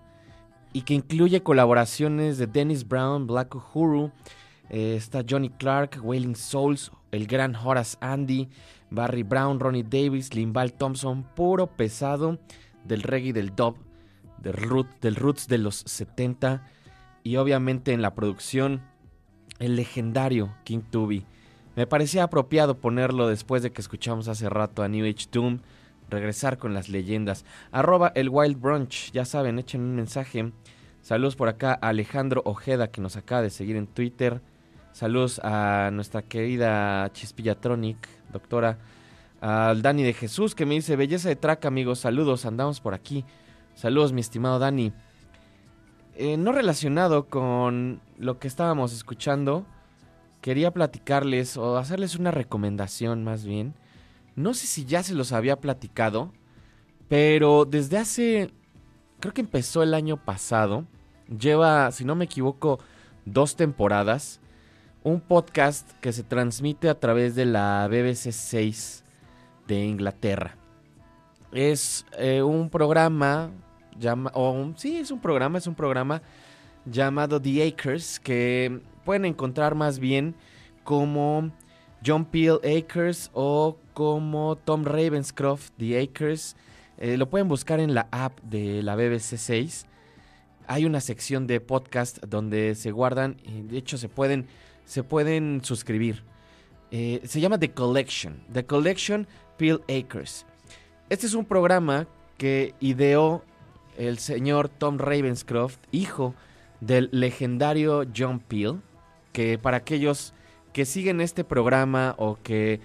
y 0.72 0.82
que 0.82 0.94
incluye 0.94 1.44
colaboraciones 1.44 2.38
de 2.38 2.48
Dennis 2.48 2.88
Brown, 2.88 3.28
Black 3.28 3.54
Uhuru, 3.54 4.10
eh, 4.68 4.96
está 4.96 5.24
Johnny 5.26 5.48
Clark, 5.48 6.00
Wailing 6.02 6.34
Souls, 6.34 6.90
el 7.12 7.28
gran 7.28 7.54
Horace 7.54 7.96
Andy, 8.00 8.48
Barry 8.90 9.22
Brown, 9.22 9.60
Ronnie 9.60 9.84
Davis, 9.84 10.34
Limbal 10.34 10.72
Thompson, 10.72 11.22
puro 11.36 11.68
pesado 11.68 12.36
del 12.82 13.04
reggae 13.04 13.32
del 13.32 13.54
dub, 13.54 13.76
del, 14.38 14.56
del 15.00 15.14
roots 15.14 15.46
de 15.46 15.58
los 15.58 15.76
70, 15.86 16.66
y 17.22 17.36
obviamente 17.36 17.92
en 17.92 18.02
la 18.02 18.16
producción 18.16 18.82
el 19.58 19.76
legendario 19.76 20.54
King 20.64 20.80
Tubi. 20.90 21.24
Me 21.76 21.86
parecía 21.86 22.24
apropiado 22.24 22.78
ponerlo 22.78 23.28
después 23.28 23.62
de 23.62 23.70
que 23.70 23.80
escuchamos 23.80 24.28
hace 24.28 24.48
rato 24.48 24.82
a 24.82 24.88
New 24.88 25.04
Age 25.04 25.28
Doom, 25.30 25.60
regresar 26.10 26.58
con 26.58 26.74
las 26.74 26.88
leyendas. 26.88 27.44
Arroba 27.70 28.12
el 28.14 28.28
Wild 28.30 28.60
Brunch, 28.60 29.12
ya 29.12 29.24
saben, 29.24 29.58
echen 29.58 29.82
un 29.82 29.94
mensaje. 29.94 30.52
Saludos 31.02 31.36
por 31.36 31.48
acá 31.48 31.78
a 31.80 31.88
Alejandro 31.88 32.42
Ojeda 32.44 32.90
que 32.90 33.00
nos 33.00 33.16
acaba 33.16 33.42
de 33.42 33.50
seguir 33.50 33.76
en 33.76 33.86
Twitter. 33.86 34.40
Saludos 34.92 35.40
a 35.44 35.90
nuestra 35.92 36.22
querida 36.22 37.08
Chispillatronic, 37.12 38.08
doctora. 38.32 38.78
Al 39.40 39.80
Dani 39.80 40.02
de 40.02 40.14
Jesús 40.14 40.56
que 40.56 40.66
me 40.66 40.74
dice, 40.74 40.96
belleza 40.96 41.28
de 41.28 41.36
track 41.36 41.64
amigos, 41.66 42.00
saludos, 42.00 42.44
andamos 42.44 42.80
por 42.80 42.94
aquí. 42.94 43.24
Saludos 43.76 44.12
mi 44.12 44.20
estimado 44.20 44.58
Dani. 44.58 44.92
Eh, 46.20 46.36
no 46.36 46.50
relacionado 46.50 47.26
con 47.28 48.00
lo 48.18 48.40
que 48.40 48.48
estábamos 48.48 48.92
escuchando, 48.92 49.64
quería 50.40 50.72
platicarles 50.72 51.56
o 51.56 51.76
hacerles 51.76 52.16
una 52.16 52.32
recomendación 52.32 53.22
más 53.22 53.44
bien. 53.44 53.72
No 54.34 54.52
sé 54.52 54.66
si 54.66 54.84
ya 54.84 55.04
se 55.04 55.14
los 55.14 55.30
había 55.30 55.60
platicado, 55.60 56.32
pero 57.08 57.66
desde 57.66 57.98
hace, 57.98 58.50
creo 59.20 59.32
que 59.32 59.42
empezó 59.42 59.84
el 59.84 59.94
año 59.94 60.16
pasado, 60.16 60.86
lleva, 61.28 61.92
si 61.92 62.04
no 62.04 62.16
me 62.16 62.24
equivoco, 62.24 62.80
dos 63.24 63.54
temporadas, 63.54 64.40
un 65.04 65.20
podcast 65.20 65.88
que 66.00 66.12
se 66.12 66.24
transmite 66.24 66.88
a 66.88 66.98
través 66.98 67.36
de 67.36 67.46
la 67.46 67.86
BBC 67.86 68.32
6 68.32 69.04
de 69.68 69.84
Inglaterra. 69.84 70.56
Es 71.52 72.04
eh, 72.18 72.42
un 72.42 72.70
programa, 72.70 73.52
llama, 73.98 74.30
o 74.34 74.72
sí, 74.76 74.96
es 74.96 75.10
un 75.10 75.20
programa, 75.20 75.58
es 75.58 75.66
un 75.66 75.74
programa 75.74 76.22
llamado 76.84 77.40
The 77.40 77.66
Acres, 77.68 78.20
que 78.20 78.80
pueden 79.04 79.24
encontrar 79.24 79.74
más 79.74 79.98
bien 79.98 80.34
como 80.84 81.50
John 82.04 82.24
Peel 82.24 82.60
Acres 82.64 83.30
o 83.32 83.76
como 83.94 84.56
Tom 84.56 84.84
Ravenscroft 84.84 85.72
The 85.78 86.00
Acres. 86.00 86.56
Eh, 86.98 87.16
lo 87.16 87.28
pueden 87.28 87.48
buscar 87.48 87.80
en 87.80 87.94
la 87.94 88.08
app 88.10 88.40
de 88.42 88.82
la 88.82 88.96
BBC 88.96 89.36
6. 89.36 89.86
Hay 90.66 90.84
una 90.84 91.00
sección 91.00 91.46
de 91.46 91.60
podcast 91.60 92.22
donde 92.24 92.74
se 92.74 92.90
guardan 92.90 93.36
y 93.44 93.62
de 93.62 93.78
hecho 93.78 93.98
se 93.98 94.08
pueden, 94.08 94.46
se 94.84 95.02
pueden 95.02 95.60
suscribir. 95.62 96.24
Eh, 96.90 97.20
se 97.24 97.40
llama 97.40 97.58
The 97.58 97.72
Collection. 97.72 98.42
The 98.52 98.64
Collection 98.64 99.26
Peel 99.56 99.80
Acres. 99.88 100.46
Este 101.08 101.26
es 101.26 101.34
un 101.34 101.44
programa 101.44 102.06
que 102.36 102.74
ideó 102.80 103.42
el 103.98 104.18
señor 104.18 104.68
Tom 104.68 104.98
Ravenscroft, 104.98 105.78
hijo 105.92 106.34
del 106.80 107.08
legendario 107.12 108.04
John 108.16 108.40
Peel, 108.40 108.80
que 109.32 109.58
para 109.58 109.78
aquellos 109.78 110.32
que 110.72 110.84
siguen 110.84 111.20
este 111.20 111.44
programa 111.44 112.14
o 112.18 112.38
que 112.42 112.80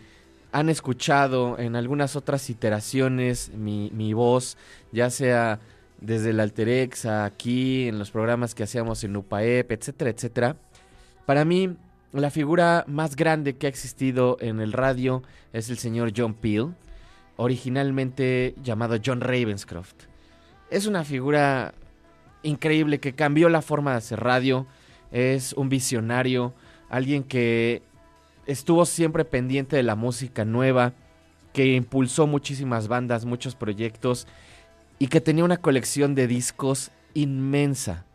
han 0.52 0.70
escuchado 0.70 1.58
en 1.58 1.76
algunas 1.76 2.16
otras 2.16 2.50
iteraciones 2.50 3.52
mi, 3.54 4.14
voz, 4.14 4.58
ya 4.92 5.10
sea 5.10 5.60
desde 6.00 6.32
el 6.32 6.40
Alterex 6.40 7.06
aquí, 7.06 7.88
en 7.88 7.98
los 7.98 8.12
programas 8.12 8.54
que 8.54 8.64
hacíamos 8.64 9.04
en 9.04 9.16
UPAEP, 9.16 9.72
etcétera, 9.72 10.12
etcétera. 10.12 10.56
Para 11.26 11.46
mí, 11.46 11.76
la 12.12 12.30
figura 12.30 12.84
más 12.88 13.16
grande 13.16 13.56
que 13.56 13.66
ha 13.66 13.70
existido 13.70 14.38
en 14.42 14.60
el 14.60 14.74
radio 14.74 15.24
es 15.54 15.70
el 15.70 15.78
señor 15.78 16.12
John 16.16 16.36
Peel, 16.36 16.76
originalmente 17.38 18.54
llamado 18.62 18.98
John 19.04 19.22
Ravenscroft. 19.22 20.13
Es 20.70 20.86
una 20.88 21.04
figura 21.04 21.74
increíble 22.42 23.00
que 23.00 23.14
cambió 23.14 23.50
la 23.50 23.62
forma 23.62 23.92
de 23.92 23.98
hacer 23.98 24.20
radio, 24.20 24.68
es 25.12 25.54
un 25.54 25.70
visionario, 25.70 26.54
alguien 26.90 27.24
que 27.24 27.82
estuvo 28.46 28.86
siempre 28.86 29.26
pendiente 29.26 29.76
de 29.76 29.84
la 29.84 29.96
música 29.96 30.46
nueva, 30.46 30.94
que 31.54 31.74
impulsó 31.76 32.28
muchísimas 32.28 32.88
bandas, 32.88 33.26
muchos 33.26 33.56
proyectos 33.56 34.28
y 35.00 35.08
que 35.08 35.22
tenía 35.22 35.44
una 35.44 35.58
colección 35.58 36.16
de 36.16 36.28
discos 36.28 36.92
inmensa, 37.14 38.06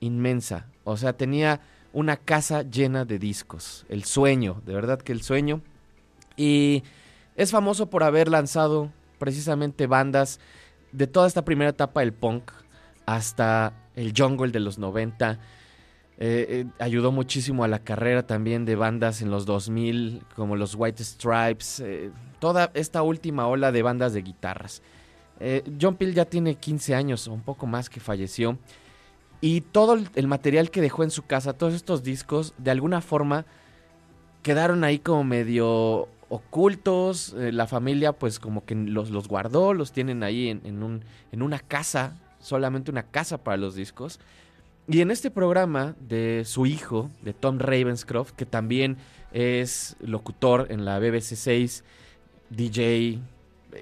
inmensa. 0.00 0.66
O 0.84 0.96
sea, 0.96 1.14
tenía 1.14 1.60
una 1.92 2.16
casa 2.16 2.62
llena 2.62 3.04
de 3.04 3.18
discos, 3.18 3.86
el 3.88 4.04
sueño, 4.04 4.62
de 4.66 4.74
verdad 4.74 5.00
que 5.00 5.12
el 5.12 5.22
sueño. 5.22 5.62
Y 6.36 6.84
es 7.36 7.50
famoso 7.50 7.88
por 7.88 8.02
haber 8.02 8.28
lanzado 8.28 8.92
precisamente 9.18 9.86
bandas 9.86 10.38
de 10.92 11.06
toda 11.06 11.26
esta 11.26 11.44
primera 11.44 11.70
etapa 11.70 12.00
del 12.00 12.12
punk 12.12 12.50
hasta 13.06 13.72
el 13.94 14.12
jungle 14.16 14.52
de 14.52 14.60
los 14.60 14.78
90. 14.78 15.38
Eh, 16.18 16.46
eh, 16.48 16.64
ayudó 16.78 17.12
muchísimo 17.12 17.64
a 17.64 17.68
la 17.68 17.80
carrera 17.80 18.26
también 18.26 18.64
de 18.64 18.74
bandas 18.74 19.20
en 19.20 19.30
los 19.30 19.44
2000 19.44 20.22
como 20.34 20.56
los 20.56 20.74
White 20.74 21.04
Stripes, 21.04 21.80
eh, 21.80 22.10
toda 22.38 22.70
esta 22.74 23.02
última 23.02 23.46
ola 23.46 23.70
de 23.70 23.82
bandas 23.82 24.12
de 24.12 24.22
guitarras. 24.22 24.82
John 25.78 25.96
Peel 25.96 26.14
ya 26.14 26.24
tiene 26.24 26.54
15 26.54 26.94
años 26.94 27.26
un 27.26 27.42
poco 27.42 27.66
más 27.66 27.90
que 27.90 28.00
falleció 28.00 28.58
y 29.42 29.60
todo 29.60 29.98
el 30.14 30.26
material 30.26 30.70
que 30.70 30.80
dejó 30.80 31.04
en 31.04 31.10
su 31.10 31.26
casa, 31.26 31.52
todos 31.52 31.74
estos 31.74 32.02
discos, 32.02 32.54
de 32.56 32.70
alguna 32.70 33.02
forma 33.02 33.44
quedaron 34.42 34.82
ahí 34.82 34.98
como 34.98 35.24
medio 35.24 36.08
ocultos, 36.28 37.34
eh, 37.38 37.52
la 37.52 37.66
familia 37.66 38.12
pues 38.12 38.38
como 38.38 38.64
que 38.64 38.74
los, 38.74 39.10
los 39.10 39.28
guardó, 39.28 39.74
los 39.74 39.92
tienen 39.92 40.22
ahí 40.22 40.48
en, 40.48 40.60
en 40.64 40.82
un, 40.82 41.04
en 41.32 41.42
una 41.42 41.58
casa, 41.58 42.18
solamente 42.40 42.90
una 42.90 43.04
casa 43.04 43.38
para 43.38 43.56
los 43.56 43.74
discos. 43.74 44.20
Y 44.88 45.00
en 45.00 45.10
este 45.10 45.30
programa 45.30 45.96
de 46.00 46.42
su 46.44 46.66
hijo, 46.66 47.10
de 47.22 47.32
Tom 47.32 47.58
Ravenscroft, 47.58 48.32
que 48.32 48.46
también 48.46 48.98
es 49.32 49.96
locutor 50.00 50.68
en 50.70 50.84
la 50.84 50.98
BBC 51.00 51.34
6, 51.34 51.84
DJ, 52.50 53.18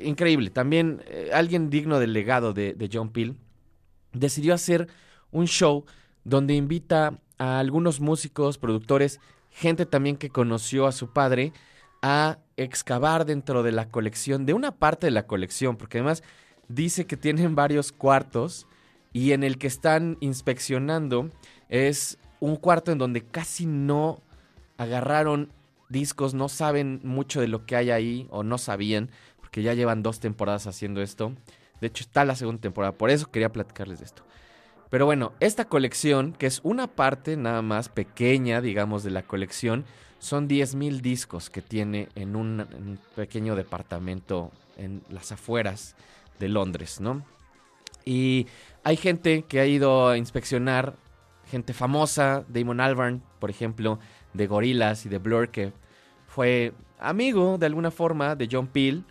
increíble, 0.03 0.49
también 0.51 1.03
eh, 1.07 1.30
alguien 1.32 1.68
digno 1.68 1.99
del 1.99 2.14
legado 2.14 2.55
de, 2.55 2.72
de 2.72 2.88
John 2.90 3.11
Peel, 3.11 3.36
decidió 4.12 4.55
hacer 4.55 4.88
un 5.30 5.47
show 5.47 5.84
donde 6.24 6.55
invita 6.55 7.18
a 7.36 7.59
algunos 7.59 8.01
músicos, 8.01 8.57
productores, 8.57 9.20
gente 9.51 9.84
también 9.84 10.16
que 10.16 10.30
conoció 10.30 10.86
a 10.86 10.92
su 10.92 11.12
padre, 11.12 11.53
a 12.07 12.36
excavar 12.59 13.24
dentro 13.24 13.62
de 13.62 13.72
la 13.72 13.88
colección, 13.88 14.44
de 14.44 14.52
una 14.52 14.72
parte 14.72 15.07
de 15.07 15.11
la 15.11 15.26
colección, 15.26 15.78
porque 15.78 15.96
además 15.96 16.22
dice 16.68 17.07
que 17.07 17.16
tienen 17.16 17.55
varios 17.55 17.92
cuartos 17.92 18.66
y 19.14 19.32
en 19.32 19.42
el 19.42 19.57
que 19.57 19.68
están 19.68 20.18
inspeccionando 20.20 21.30
es 21.70 22.18
un 22.40 22.57
cuarto 22.57 22.92
en 22.92 22.98
donde 22.98 23.22
casi 23.22 23.64
no 23.64 24.20
agarraron 24.76 25.50
discos, 25.88 26.34
no 26.34 26.50
saben 26.50 27.00
mucho 27.05 27.40
de 27.40 27.48
lo 27.48 27.64
que 27.64 27.74
hay 27.74 27.90
ahí 27.90 28.26
o 28.28 28.42
no 28.42 28.59
sabían, 28.59 29.09
porque 29.40 29.62
ya 29.62 29.72
llevan 29.72 30.02
dos 30.02 30.20
temporadas 30.20 30.66
haciendo 30.66 31.00
esto. 31.00 31.32
De 31.80 31.86
hecho, 31.86 32.05
está 32.05 32.26
la 32.26 32.36
segunda 32.36 32.61
temporada, 32.61 32.92
por 32.92 33.09
eso 33.09 33.30
quería 33.30 33.50
platicarles 33.50 34.00
de 34.00 34.05
esto. 34.05 34.24
Pero 34.90 35.07
bueno, 35.07 35.32
esta 35.40 35.64
colección, 35.64 36.34
que 36.34 36.44
es 36.44 36.61
una 36.64 36.86
parte 36.86 37.38
nada 37.38 37.62
más 37.62 37.88
pequeña, 37.88 38.61
digamos, 38.61 39.05
de 39.05 39.11
la 39.11 39.22
colección, 39.22 39.86
son 40.25 40.49
10.000 40.49 41.03
discos 41.03 41.51
que 41.51 41.61
tiene 41.61 42.09
en 42.14 42.35
un, 42.35 42.99
pequeño 43.14 43.55
departamento 43.55 44.53
en 44.79 45.03
las 45.11 45.33
afueras 45.33 45.97
de 46.39 46.49
Londres, 46.49 46.99
¿no? 46.99 47.22
Y 48.07 48.47
hay 48.85 48.97
gente 48.97 49.43
que 49.43 49.61
ha 49.61 49.66
ido 49.66 50.09
a 50.09 50.16
inspeccionar, 50.16 50.97
gente 51.51 51.75
famosa, 51.75 52.47
Damon 52.49 52.81
Albarn, 52.81 53.22
por 53.39 53.51
ejemplo, 53.51 53.99
de 54.33 54.47
Gorillaz 54.47 55.05
y 55.05 55.11
de 55.11 55.18
Blur, 55.18 55.51
que 55.51 55.75
fue 56.27 56.72
amigo 56.99 57.59
de 57.59 57.66
alguna 57.66 57.91
forma 57.91 58.35
de 58.35 58.49
John 58.51 58.66
Peel. 58.66 59.05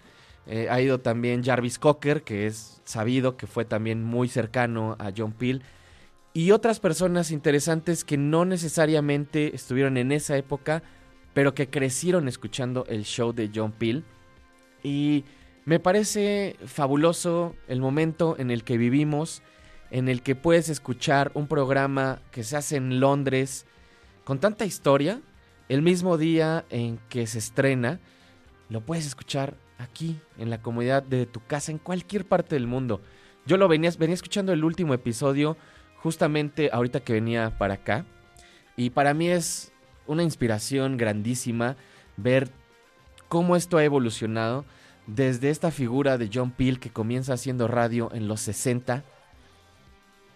Eh, 0.48 0.68
ha 0.72 0.82
ido 0.82 1.00
también 1.00 1.44
Jarvis 1.44 1.78
Cocker, 1.78 2.24
que 2.24 2.48
es 2.48 2.82
sabido 2.86 3.38
que 3.38 3.46
fue 3.46 3.66
también 3.66 4.04
muy 4.04 4.30
cercano 4.30 4.96
a 4.98 5.12
John 5.16 5.34
Peel. 5.34 5.62
Y 6.34 6.50
otras 6.50 6.80
personas 6.80 7.30
interesantes 7.30 8.04
que 8.04 8.18
no 8.18 8.46
necesariamente 8.46 9.56
estuvieron 9.56 9.98
en 9.98 10.12
esa 10.12 10.36
época, 10.38 10.82
pero 11.34 11.54
que 11.54 11.70
crecieron 11.70 12.28
escuchando 12.28 12.86
el 12.88 13.04
show 13.04 13.34
de 13.34 13.50
John 13.54 13.72
Peel. 13.72 14.04
Y 14.84 15.26
me 15.66 15.80
parece 15.80 16.58
fabuloso 16.66 17.56
el 17.68 17.82
momento 17.82 18.36
en 18.38 18.52
el 18.52 18.64
que 18.64 18.78
vivimos, 18.78 19.42
en 19.92 20.10
el 20.10 20.22
que 20.22 20.36
puedes 20.36 20.70
escuchar 20.70 21.32
un 21.34 21.48
programa 21.48 22.22
que 22.32 22.44
se 22.44 22.58
hace 22.58 22.76
en 22.76 23.00
Londres 23.00 23.66
con 24.24 24.40
tanta 24.40 24.66
historia, 24.66 25.22
el 25.70 25.82
mismo 25.82 26.18
día 26.18 26.66
en 26.70 27.00
que 27.10 27.28
se 27.28 27.40
estrena, 27.40 28.00
lo 28.70 28.82
puedes 28.82 29.06
escuchar 29.06 29.56
aquí, 29.78 30.20
en 30.38 30.50
la 30.50 30.62
comodidad 30.62 31.04
de 31.04 31.26
tu 31.26 31.46
casa, 31.46 31.72
en 31.72 31.78
cualquier 31.78 32.26
parte 32.26 32.56
del 32.56 32.68
mundo. 32.68 33.02
Yo 33.46 33.58
lo 33.58 33.68
venía, 33.68 33.92
venía 33.98 34.14
escuchando 34.14 34.54
el 34.54 34.64
último 34.64 34.94
episodio 34.94 35.58
justamente 35.98 36.70
ahorita 36.72 37.02
que 37.02 37.14
venía 37.14 37.58
para 37.58 37.76
acá. 37.76 38.06
Y 38.76 38.90
para 38.90 39.14
mí 39.14 39.28
es 39.28 39.73
una 40.08 40.24
inspiración 40.24 40.98
grandísima 40.98 41.76
ver 42.18 42.52
cómo 43.30 43.56
esto 43.56 43.78
ha 43.78 43.84
evolucionado 43.84 44.66
desde 45.08 45.50
esta 45.50 45.72
figura 45.72 46.18
de 46.18 46.30
John 46.34 46.52
Peel 46.52 46.80
que 46.80 46.92
comienza 46.92 47.34
haciendo 47.34 47.68
radio 47.68 48.10
en 48.14 48.28
los 48.28 48.42
60 48.42 49.04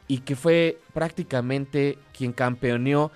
y 0.08 0.20
que 0.20 0.36
fue 0.36 0.80
prácticamente 0.94 2.00
quien 2.18 2.34
campeoneó 2.34 3.12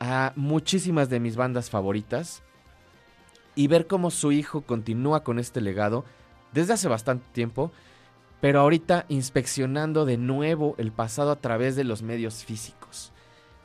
a 0.00 0.32
muchísimas 0.36 1.08
de 1.08 1.20
mis 1.20 1.36
bandas 1.36 1.70
favoritas 1.70 2.42
y 3.54 3.68
ver 3.68 3.86
cómo 3.86 4.10
su 4.10 4.32
hijo 4.32 4.62
continúa 4.62 5.24
con 5.24 5.38
este 5.38 5.60
legado 5.60 6.04
desde 6.52 6.74
hace 6.74 6.88
bastante 6.88 7.26
tiempo, 7.32 7.72
pero 8.40 8.60
ahorita 8.60 9.06
inspeccionando 9.08 10.04
de 10.04 10.18
nuevo 10.18 10.74
el 10.78 10.92
pasado 10.92 11.30
a 11.30 11.40
través 11.40 11.74
de 11.74 11.84
los 11.84 12.02
medios 12.02 12.44
físicos. 12.44 13.12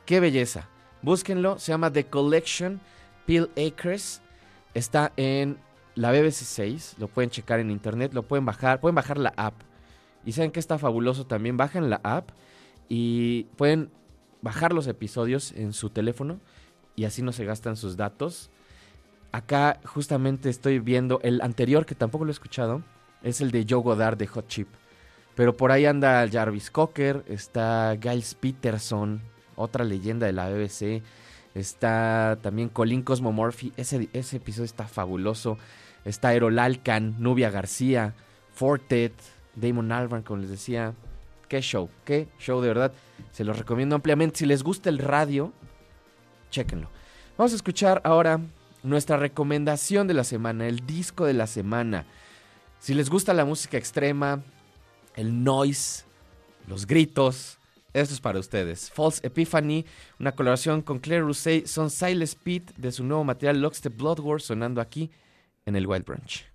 ¡Qué 0.06 0.18
belleza! 0.18 0.68
Búsquenlo, 1.02 1.58
se 1.58 1.72
llama 1.72 1.92
The 1.92 2.04
Collection 2.04 2.80
Peel 3.26 3.50
Acres. 3.56 4.22
Está 4.74 5.12
en 5.16 5.58
la 5.94 6.10
BBC 6.10 6.44
6, 6.44 6.96
lo 6.98 7.08
pueden 7.08 7.30
checar 7.30 7.60
en 7.60 7.70
internet, 7.70 8.14
lo 8.14 8.22
pueden 8.22 8.46
bajar, 8.46 8.80
pueden 8.80 8.94
bajar 8.94 9.18
la 9.18 9.34
app. 9.36 9.54
Y 10.24 10.32
saben 10.32 10.52
que 10.52 10.60
está 10.60 10.78
fabuloso 10.78 11.26
también, 11.26 11.56
bajan 11.56 11.90
la 11.90 12.00
app 12.04 12.30
y 12.88 13.44
pueden 13.56 13.90
bajar 14.40 14.72
los 14.72 14.86
episodios 14.86 15.52
en 15.52 15.72
su 15.72 15.90
teléfono 15.90 16.40
y 16.96 17.04
así 17.04 17.22
no 17.22 17.32
se 17.32 17.44
gastan 17.44 17.76
sus 17.76 17.96
datos. 17.96 18.50
Acá 19.32 19.80
justamente 19.84 20.50
estoy 20.50 20.78
viendo 20.78 21.20
el 21.22 21.40
anterior 21.40 21.86
que 21.86 21.94
tampoco 21.94 22.24
lo 22.24 22.30
he 22.30 22.32
escuchado, 22.32 22.82
es 23.22 23.40
el 23.40 23.50
de 23.50 23.66
Joe 23.68 23.82
Goddard 23.82 24.16
de 24.16 24.26
Hot 24.26 24.46
Chip. 24.46 24.68
Pero 25.34 25.56
por 25.56 25.72
ahí 25.72 25.86
anda 25.86 26.28
Jarvis 26.30 26.70
Cocker, 26.70 27.24
está 27.26 27.96
Giles 28.00 28.34
Peterson, 28.34 29.22
otra 29.56 29.84
leyenda 29.84 30.26
de 30.26 30.32
la 30.32 30.48
BBC. 30.48 31.02
Está 31.54 32.38
también 32.40 32.68
Colin 32.68 33.02
Cosmo 33.02 33.32
Murphy, 33.32 33.72
ese, 33.76 34.08
ese 34.12 34.36
episodio 34.38 34.64
está 34.64 34.86
fabuloso. 34.86 35.58
Está 36.04 36.34
Errol 36.34 36.58
Alcan, 36.58 37.16
Nubia 37.18 37.50
García, 37.50 38.14
Fortet, 38.54 39.12
Damon 39.54 39.92
Albarn, 39.92 40.22
como 40.22 40.40
les 40.40 40.50
decía. 40.50 40.94
Qué 41.48 41.60
show, 41.60 41.90
qué 42.04 42.28
show 42.38 42.60
de 42.62 42.68
verdad. 42.68 42.92
Se 43.30 43.44
los 43.44 43.58
recomiendo 43.58 43.94
ampliamente. 43.94 44.38
Si 44.38 44.46
les 44.46 44.62
gusta 44.62 44.88
el 44.88 44.98
radio, 44.98 45.52
chéquenlo. 46.50 46.88
Vamos 47.36 47.52
a 47.52 47.56
escuchar 47.56 48.00
ahora 48.04 48.40
nuestra 48.82 49.16
recomendación 49.16 50.06
de 50.06 50.14
la 50.14 50.24
semana, 50.24 50.66
el 50.66 50.86
disco 50.86 51.26
de 51.26 51.34
la 51.34 51.46
semana. 51.46 52.06
Si 52.78 52.94
les 52.94 53.10
gusta 53.10 53.34
la 53.34 53.44
música 53.44 53.76
extrema, 53.76 54.42
el 55.14 55.44
noise, 55.44 56.04
los 56.66 56.86
gritos, 56.86 57.58
esto 57.92 58.14
es 58.14 58.20
para 58.20 58.38
ustedes. 58.38 58.90
False 58.90 59.26
Epiphany, 59.26 59.84
una 60.18 60.32
colaboración 60.32 60.82
con 60.82 60.98
Claire 60.98 61.24
Rousseau, 61.24 61.66
son 61.66 61.90
Silas 61.90 62.34
Pete 62.34 62.72
de 62.76 62.92
su 62.92 63.04
nuevo 63.04 63.24
material 63.24 63.60
Lockstep 63.60 63.96
Blood 63.96 64.20
War 64.20 64.40
sonando 64.40 64.80
aquí 64.80 65.10
en 65.66 65.76
el 65.76 65.86
Wild 65.86 66.04
Branch. 66.04 66.51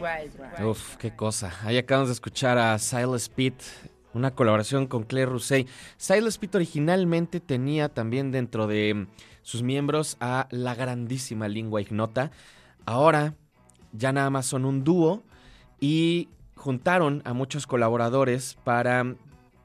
Branch. 0.00 0.60
Uf, 0.64 0.96
qué 0.96 1.14
cosa. 1.14 1.52
Ahí 1.64 1.78
acabamos 1.78 2.08
de 2.08 2.14
escuchar 2.14 2.58
a 2.58 2.78
Silas 2.78 3.28
Pitt, 3.28 3.54
una 4.14 4.30
colaboración 4.30 4.86
con 4.86 5.04
Claire 5.04 5.30
Rousseau. 5.30 5.64
Silas 5.96 6.38
Pitt 6.38 6.54
originalmente 6.54 7.40
tenía 7.40 7.88
también 7.88 8.30
dentro 8.30 8.66
de 8.66 9.06
sus 9.42 9.62
miembros 9.62 10.16
a 10.20 10.48
la 10.50 10.74
grandísima 10.74 11.48
lingua 11.48 11.80
ignota. 11.80 12.30
Ahora 12.86 13.34
ya 13.92 14.12
nada 14.12 14.30
más 14.30 14.46
son 14.46 14.64
un 14.64 14.84
dúo 14.84 15.22
y 15.80 16.28
juntaron 16.54 17.22
a 17.24 17.32
muchos 17.32 17.66
colaboradores 17.66 18.58
para 18.64 19.16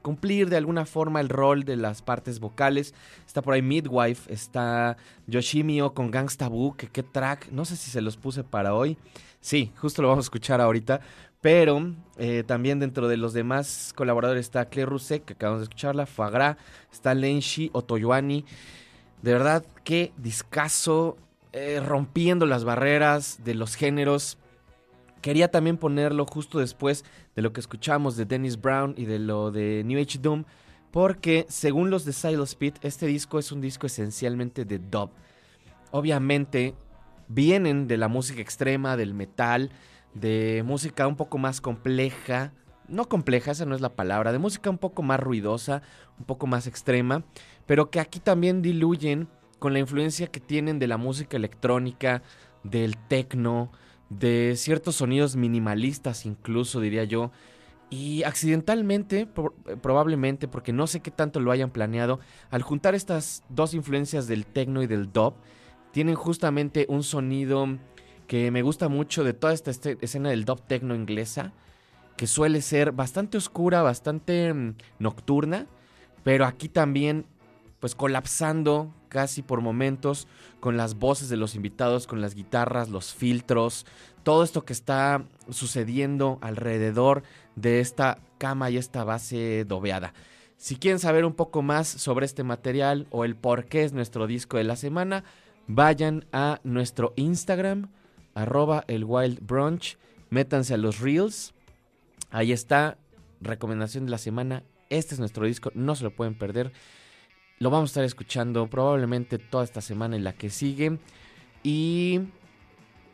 cumplir 0.04 0.50
de 0.50 0.58
alguna 0.58 0.84
forma 0.84 1.22
el 1.22 1.30
rol 1.30 1.64
de 1.64 1.76
las 1.76 2.02
partes 2.02 2.38
vocales. 2.38 2.94
Está 3.26 3.40
por 3.40 3.54
ahí 3.54 3.62
Midwife, 3.62 4.30
está 4.30 4.98
Yoshimio 5.26 5.94
con 5.94 6.10
Gangsta 6.10 6.46
Boo, 6.46 6.76
que 6.76 6.88
qué 6.88 7.02
track, 7.02 7.48
no 7.50 7.64
sé 7.64 7.74
si 7.74 7.90
se 7.90 8.02
los 8.02 8.18
puse 8.18 8.44
para 8.44 8.74
hoy. 8.74 8.98
Sí, 9.40 9.72
justo 9.78 10.02
lo 10.02 10.08
vamos 10.08 10.26
a 10.26 10.26
escuchar 10.26 10.60
ahorita. 10.60 11.00
Pero 11.40 11.92
eh, 12.18 12.44
también 12.46 12.80
dentro 12.80 13.08
de 13.08 13.16
los 13.16 13.32
demás 13.32 13.92
colaboradores 13.96 14.46
está 14.46 14.66
Claire 14.66 14.90
Rousseau, 14.90 15.24
que 15.24 15.32
acabamos 15.32 15.60
de 15.60 15.64
escucharla, 15.64 16.06
Fagra, 16.06 16.58
está 16.92 17.14
Lenshi, 17.14 17.70
Otoyoani. 17.72 18.44
De 19.22 19.32
verdad, 19.32 19.64
qué 19.84 20.12
discazo, 20.18 21.16
eh, 21.52 21.80
rompiendo 21.84 22.44
las 22.46 22.64
barreras 22.64 23.40
de 23.42 23.54
los 23.54 23.74
géneros. 23.74 24.38
Quería 25.24 25.50
también 25.50 25.78
ponerlo 25.78 26.26
justo 26.26 26.58
después 26.58 27.02
de 27.34 27.40
lo 27.40 27.54
que 27.54 27.60
escuchamos 27.60 28.14
de 28.14 28.26
Dennis 28.26 28.60
Brown 28.60 28.92
y 28.94 29.06
de 29.06 29.18
lo 29.18 29.50
de 29.50 29.82
New 29.82 29.98
Age 29.98 30.18
Doom, 30.18 30.44
porque 30.90 31.46
según 31.48 31.88
los 31.88 32.04
de 32.04 32.12
Silas 32.12 32.54
Pitt, 32.54 32.76
este 32.82 33.06
disco 33.06 33.38
es 33.38 33.50
un 33.50 33.62
disco 33.62 33.86
esencialmente 33.86 34.66
de 34.66 34.78
dub. 34.78 35.08
Obviamente 35.92 36.74
vienen 37.26 37.88
de 37.88 37.96
la 37.96 38.08
música 38.08 38.42
extrema, 38.42 38.98
del 38.98 39.14
metal, 39.14 39.70
de 40.12 40.62
música 40.62 41.06
un 41.08 41.16
poco 41.16 41.38
más 41.38 41.62
compleja, 41.62 42.52
no 42.86 43.08
compleja, 43.08 43.52
esa 43.52 43.64
no 43.64 43.74
es 43.74 43.80
la 43.80 43.96
palabra, 43.96 44.30
de 44.30 44.38
música 44.38 44.68
un 44.68 44.76
poco 44.76 45.02
más 45.02 45.20
ruidosa, 45.20 45.80
un 46.18 46.26
poco 46.26 46.46
más 46.46 46.66
extrema, 46.66 47.24
pero 47.64 47.88
que 47.90 47.98
aquí 47.98 48.20
también 48.20 48.60
diluyen 48.60 49.28
con 49.58 49.72
la 49.72 49.78
influencia 49.78 50.26
que 50.26 50.40
tienen 50.40 50.78
de 50.78 50.86
la 50.86 50.98
música 50.98 51.38
electrónica, 51.38 52.22
del 52.62 52.98
techno, 52.98 53.72
de 54.18 54.54
ciertos 54.56 54.96
sonidos 54.96 55.36
minimalistas 55.36 56.26
incluso 56.26 56.80
diría 56.80 57.04
yo, 57.04 57.30
y 57.90 58.24
accidentalmente, 58.24 59.20
eh, 59.20 59.76
probablemente, 59.80 60.48
porque 60.48 60.72
no 60.72 60.86
sé 60.86 61.00
qué 61.00 61.10
tanto 61.10 61.38
lo 61.38 61.52
hayan 61.52 61.70
planeado, 61.70 62.18
al 62.50 62.62
juntar 62.62 62.94
estas 62.94 63.44
dos 63.48 63.74
influencias 63.74 64.26
del 64.26 64.46
techno 64.46 64.82
y 64.82 64.86
del 64.86 65.12
dub, 65.12 65.34
tienen 65.92 66.16
justamente 66.16 66.86
un 66.88 67.04
sonido 67.04 67.78
que 68.26 68.50
me 68.50 68.62
gusta 68.62 68.88
mucho 68.88 69.22
de 69.22 69.32
toda 69.32 69.52
esta 69.52 69.70
este- 69.70 69.98
escena 70.00 70.30
del 70.30 70.44
dub 70.44 70.60
techno 70.62 70.94
inglesa, 70.94 71.52
que 72.16 72.26
suele 72.26 72.62
ser 72.62 72.92
bastante 72.92 73.36
oscura, 73.36 73.82
bastante 73.82 74.52
mm, 74.52 74.74
nocturna, 74.98 75.66
pero 76.24 76.46
aquí 76.46 76.68
también 76.68 77.26
pues 77.84 77.94
colapsando 77.94 78.94
casi 79.10 79.42
por 79.42 79.60
momentos 79.60 80.26
con 80.58 80.78
las 80.78 80.94
voces 80.94 81.28
de 81.28 81.36
los 81.36 81.54
invitados, 81.54 82.06
con 82.06 82.22
las 82.22 82.34
guitarras, 82.34 82.88
los 82.88 83.12
filtros, 83.12 83.84
todo 84.22 84.42
esto 84.42 84.64
que 84.64 84.72
está 84.72 85.26
sucediendo 85.50 86.38
alrededor 86.40 87.24
de 87.56 87.80
esta 87.80 88.20
cama 88.38 88.70
y 88.70 88.78
esta 88.78 89.04
base 89.04 89.66
dobeada. 89.66 90.14
Si 90.56 90.76
quieren 90.76 90.98
saber 90.98 91.26
un 91.26 91.34
poco 91.34 91.60
más 91.60 91.86
sobre 91.86 92.24
este 92.24 92.42
material 92.42 93.06
o 93.10 93.26
el 93.26 93.36
por 93.36 93.66
qué 93.66 93.84
es 93.84 93.92
nuestro 93.92 94.26
disco 94.26 94.56
de 94.56 94.64
la 94.64 94.76
semana, 94.76 95.22
vayan 95.66 96.24
a 96.32 96.60
nuestro 96.64 97.12
Instagram, 97.16 97.90
arroba 98.34 98.84
el 98.88 99.04
Wild 99.04 99.46
Brunch, 99.46 99.98
métanse 100.30 100.72
a 100.72 100.78
los 100.78 101.00
Reels, 101.00 101.52
ahí 102.30 102.50
está, 102.50 102.96
recomendación 103.42 104.06
de 104.06 104.12
la 104.12 104.16
semana, 104.16 104.62
este 104.88 105.12
es 105.12 105.20
nuestro 105.20 105.44
disco, 105.44 105.70
no 105.74 105.94
se 105.94 106.04
lo 106.04 106.12
pueden 106.12 106.34
perder, 106.34 106.72
lo 107.58 107.70
vamos 107.70 107.90
a 107.90 107.92
estar 107.92 108.04
escuchando 108.04 108.66
probablemente 108.66 109.38
toda 109.38 109.64
esta 109.64 109.80
semana 109.80 110.16
en 110.16 110.24
la 110.24 110.32
que 110.32 110.50
sigue 110.50 110.98
y 111.62 112.20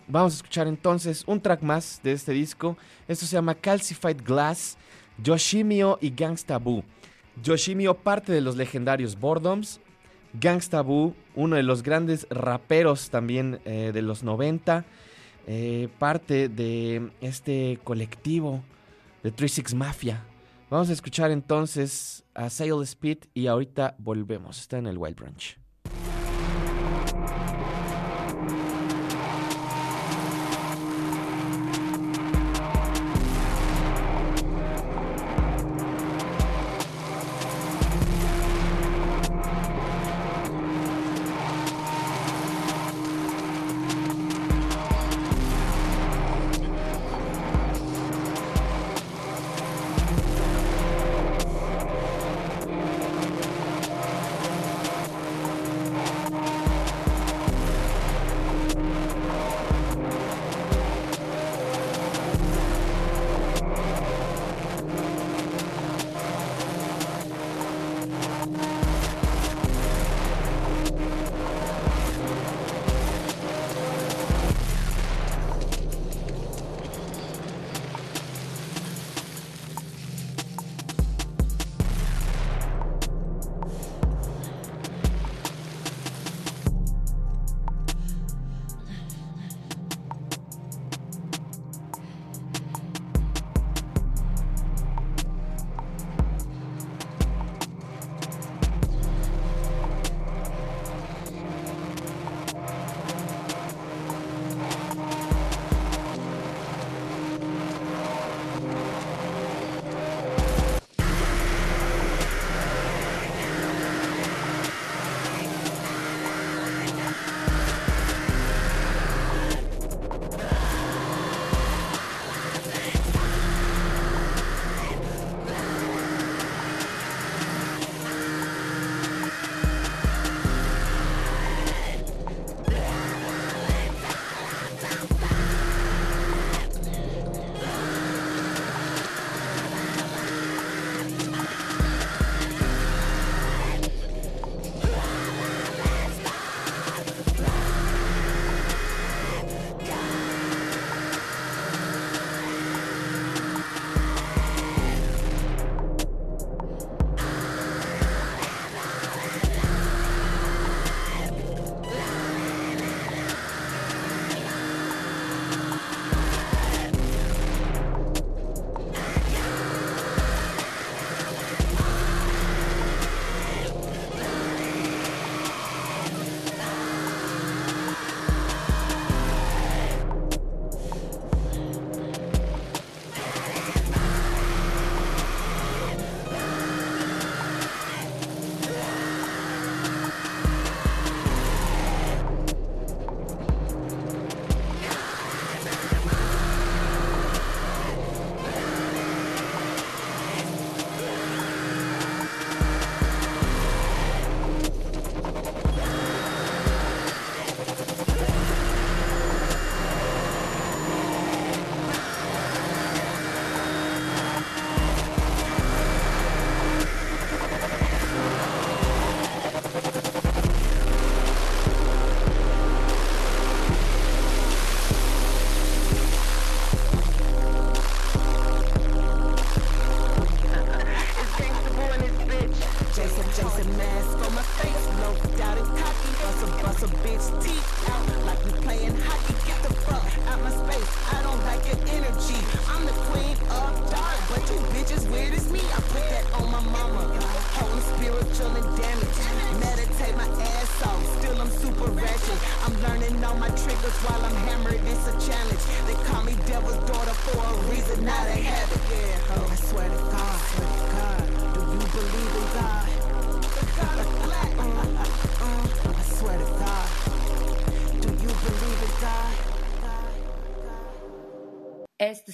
vamos 0.08 0.32
a 0.32 0.36
escuchar 0.36 0.66
entonces 0.66 1.24
un 1.26 1.40
track 1.40 1.62
más 1.62 2.00
de 2.02 2.12
este 2.12 2.32
disco, 2.32 2.76
esto 3.06 3.26
se 3.26 3.32
llama 3.32 3.54
Calcified 3.54 4.22
Glass, 4.24 4.76
Yoshimio 5.22 5.98
y 6.00 6.10
Gangsta 6.10 6.58
Boo. 6.58 6.82
Yoshimio 7.42 7.94
parte 7.94 8.32
de 8.32 8.40
los 8.40 8.56
legendarios 8.56 9.18
Boredoms, 9.18 9.80
Gangsta 10.34 10.82
Boo, 10.82 11.14
uno 11.34 11.56
de 11.56 11.62
los 11.62 11.82
grandes 11.82 12.26
raperos 12.30 13.10
también 13.10 13.60
eh, 13.64 13.90
de 13.92 14.02
los 14.02 14.22
90, 14.22 14.84
eh, 15.46 15.88
parte 15.98 16.48
de 16.48 17.10
este 17.20 17.78
colectivo 17.84 18.62
de 19.22 19.30
36 19.30 19.74
Mafia. 19.74 20.24
Vamos 20.70 20.88
a 20.88 20.92
escuchar 20.92 21.32
entonces 21.32 22.24
a 22.32 22.48
Sail 22.48 22.80
Speed 22.82 23.24
y 23.34 23.48
ahorita 23.48 23.96
volvemos. 23.98 24.60
Está 24.60 24.78
en 24.78 24.86
el 24.86 24.98
Wild 24.98 25.16
Branch. 25.16 25.59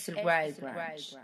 Este 0.09 0.21
es 0.21 0.27
el 0.27 0.27
Wild 0.27 0.61
Branch. 0.61 0.97
Este 0.97 1.19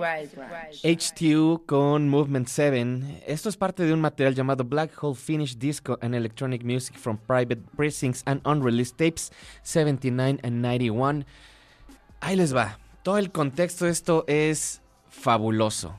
H2 0.00 1.66
con 1.66 2.08
Movement 2.08 2.48
7. 2.48 3.22
Esto 3.26 3.48
es 3.48 3.56
parte 3.56 3.84
de 3.84 3.92
un 3.92 4.00
material 4.00 4.34
llamado 4.34 4.64
Black 4.64 4.92
Hole 5.02 5.14
Finish 5.14 5.58
Disco 5.58 5.98
and 6.00 6.14
Electronic 6.14 6.64
Music 6.64 6.96
from 6.96 7.18
Private 7.18 7.62
Precincts 7.76 8.22
and 8.24 8.40
Unreleased 8.46 8.96
Tapes 8.96 9.30
79 9.62 10.40
and 10.42 10.62
91. 10.62 11.26
Ahí 12.20 12.36
les 12.36 12.54
va. 12.54 12.78
Todo 13.02 13.18
el 13.18 13.30
contexto 13.30 13.84
de 13.84 13.90
esto 13.90 14.24
es 14.26 14.80
fabuloso. 15.08 15.96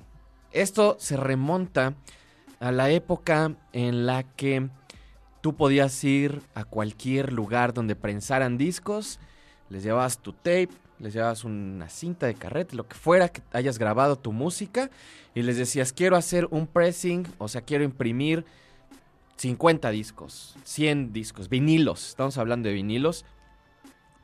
Esto 0.52 0.98
se 1.00 1.16
remonta 1.18 1.94
a 2.60 2.72
la 2.72 2.90
época 2.90 3.56
en 3.74 4.06
la 4.06 4.24
que 4.24 4.70
tú 5.42 5.56
podías 5.56 6.04
ir 6.04 6.42
a 6.54 6.64
cualquier 6.64 7.34
lugar 7.34 7.74
donde 7.74 7.96
prensaran 7.96 8.58
discos, 8.58 9.20
les 9.70 9.84
llevabas 9.84 10.20
tu 10.20 10.34
tape, 10.34 10.70
les 11.02 11.14
llevabas 11.14 11.44
una 11.44 11.90
cinta 11.90 12.28
de 12.28 12.36
carrete, 12.36 12.76
lo 12.76 12.88
que 12.88 12.96
fuera 12.96 13.30
que 13.30 13.42
hayas 13.52 13.80
grabado 13.80 14.18
tu 14.18 14.32
música 14.32 14.92
y 15.34 15.42
les 15.42 15.58
decías, 15.58 15.94
quiero 15.94 16.16
hacer 16.16 16.48
un 16.52 16.68
pressing, 16.68 17.28
o 17.40 17.48
sea, 17.48 17.62
quiero 17.62 17.84
imprimir 17.84 18.46
50 19.38 19.90
discos, 19.90 20.56
100 20.64 21.12
discos, 21.12 21.50
vinilos, 21.50 22.10
estamos 22.10 22.38
hablando 22.38 22.70
de 22.70 22.76
vinilos, 22.76 23.26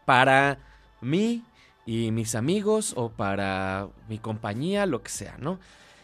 para 0.05 0.59
mí 1.01 1.43
y 1.85 2.11
mis 2.11 2.35
amigos 2.35 2.93
o 2.95 3.09
para 3.09 3.87
mi 4.07 4.19
compañía, 4.19 4.85
lo 4.85 5.01
que 5.01 5.09
sea, 5.09 5.35
¿no? 5.39 5.59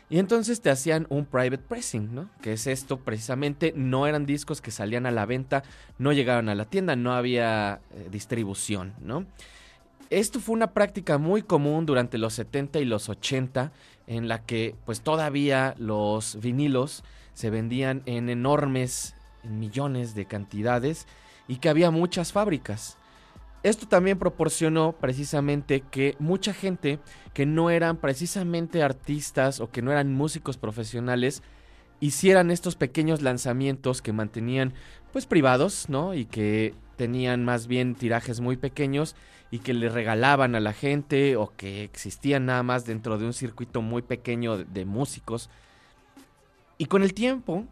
Y 0.10 0.20
entonces 0.20 0.62
te 0.62 0.70
hacían 0.70 1.06
un 1.10 1.26
private 1.26 1.60
pressing, 1.60 2.14
¿no? 2.14 2.30
Que 2.42 2.54
es 2.54 2.68
esto 2.68 3.00
precisamente, 3.00 3.74
no 3.76 4.08
eran 4.08 4.26
discos 4.26 4.62
que 4.62 4.72
salían 4.72 5.06
a 5.06 5.12
la 5.12 5.26
venta, 5.26 5.64
no 5.98 6.14
llegaban 6.14 6.50
a 6.50 6.56
la 6.56 6.66
tienda, 6.66 6.96
no 6.96 7.14
había 7.14 7.82
eh, 7.92 8.10
distribución, 8.12 8.94
¿no? 9.02 9.26
Esto 10.14 10.40
fue 10.40 10.54
una 10.54 10.74
práctica 10.74 11.18
muy 11.18 11.42
común 11.42 11.88
durante 11.88 12.20
los 12.20 12.36
70 12.36 12.78
y 12.78 12.86
los 12.86 13.10
80, 13.10 13.72
en 14.06 14.28
la 14.28 14.46
que 14.46 14.76
pues 14.86 15.02
todavía 15.02 15.74
los 15.80 16.40
vinilos 16.40 17.04
se 17.34 17.50
vendían 17.50 18.04
en 18.06 18.30
enormes, 18.30 19.16
en 19.44 19.60
millones 19.60 20.14
de 20.14 20.26
cantidades 20.26 21.08
y 21.48 21.56
que 21.56 21.68
había 21.68 21.90
muchas 21.90 22.32
fábricas. 22.32 23.00
Esto 23.64 23.88
también 23.88 24.20
proporcionó 24.20 24.92
precisamente 24.92 25.82
que 25.82 26.16
mucha 26.20 26.54
gente 26.54 27.00
que 27.34 27.48
no 27.48 27.72
eran 27.72 27.98
precisamente 27.98 28.84
artistas 28.84 29.60
o 29.62 29.72
que 29.72 29.82
no 29.82 29.92
eran 29.92 30.14
músicos 30.14 30.58
profesionales 30.58 31.42
hicieran 32.02 32.52
estos 32.52 32.76
pequeños 32.76 33.24
lanzamientos 33.24 34.04
que 34.04 34.14
mantenían 34.14 34.74
pues 35.12 35.26
privados, 35.26 35.90
¿no? 35.90 36.14
Y 36.14 36.26
que 36.26 36.76
tenían 36.96 37.44
más 37.44 37.68
bien 37.68 37.96
tirajes 37.96 38.40
muy 38.40 38.58
pequeños 38.58 39.16
y 39.52 39.60
que 39.60 39.74
le 39.74 39.90
regalaban 39.90 40.56
a 40.56 40.60
la 40.60 40.74
gente 40.74 41.36
o 41.36 41.54
que 41.56 41.84
existían 41.84 42.46
nada 42.46 42.64
más 42.64 42.86
dentro 42.86 43.18
de 43.18 43.26
un 43.26 43.34
circuito 43.34 43.82
muy 43.82 44.02
pequeño 44.02 44.58
de, 44.58 44.66
de 44.66 44.86
músicos. 44.86 45.50
Y 46.78 46.86
con 46.86 47.04
el 47.04 47.14
tiempo, 47.14 47.66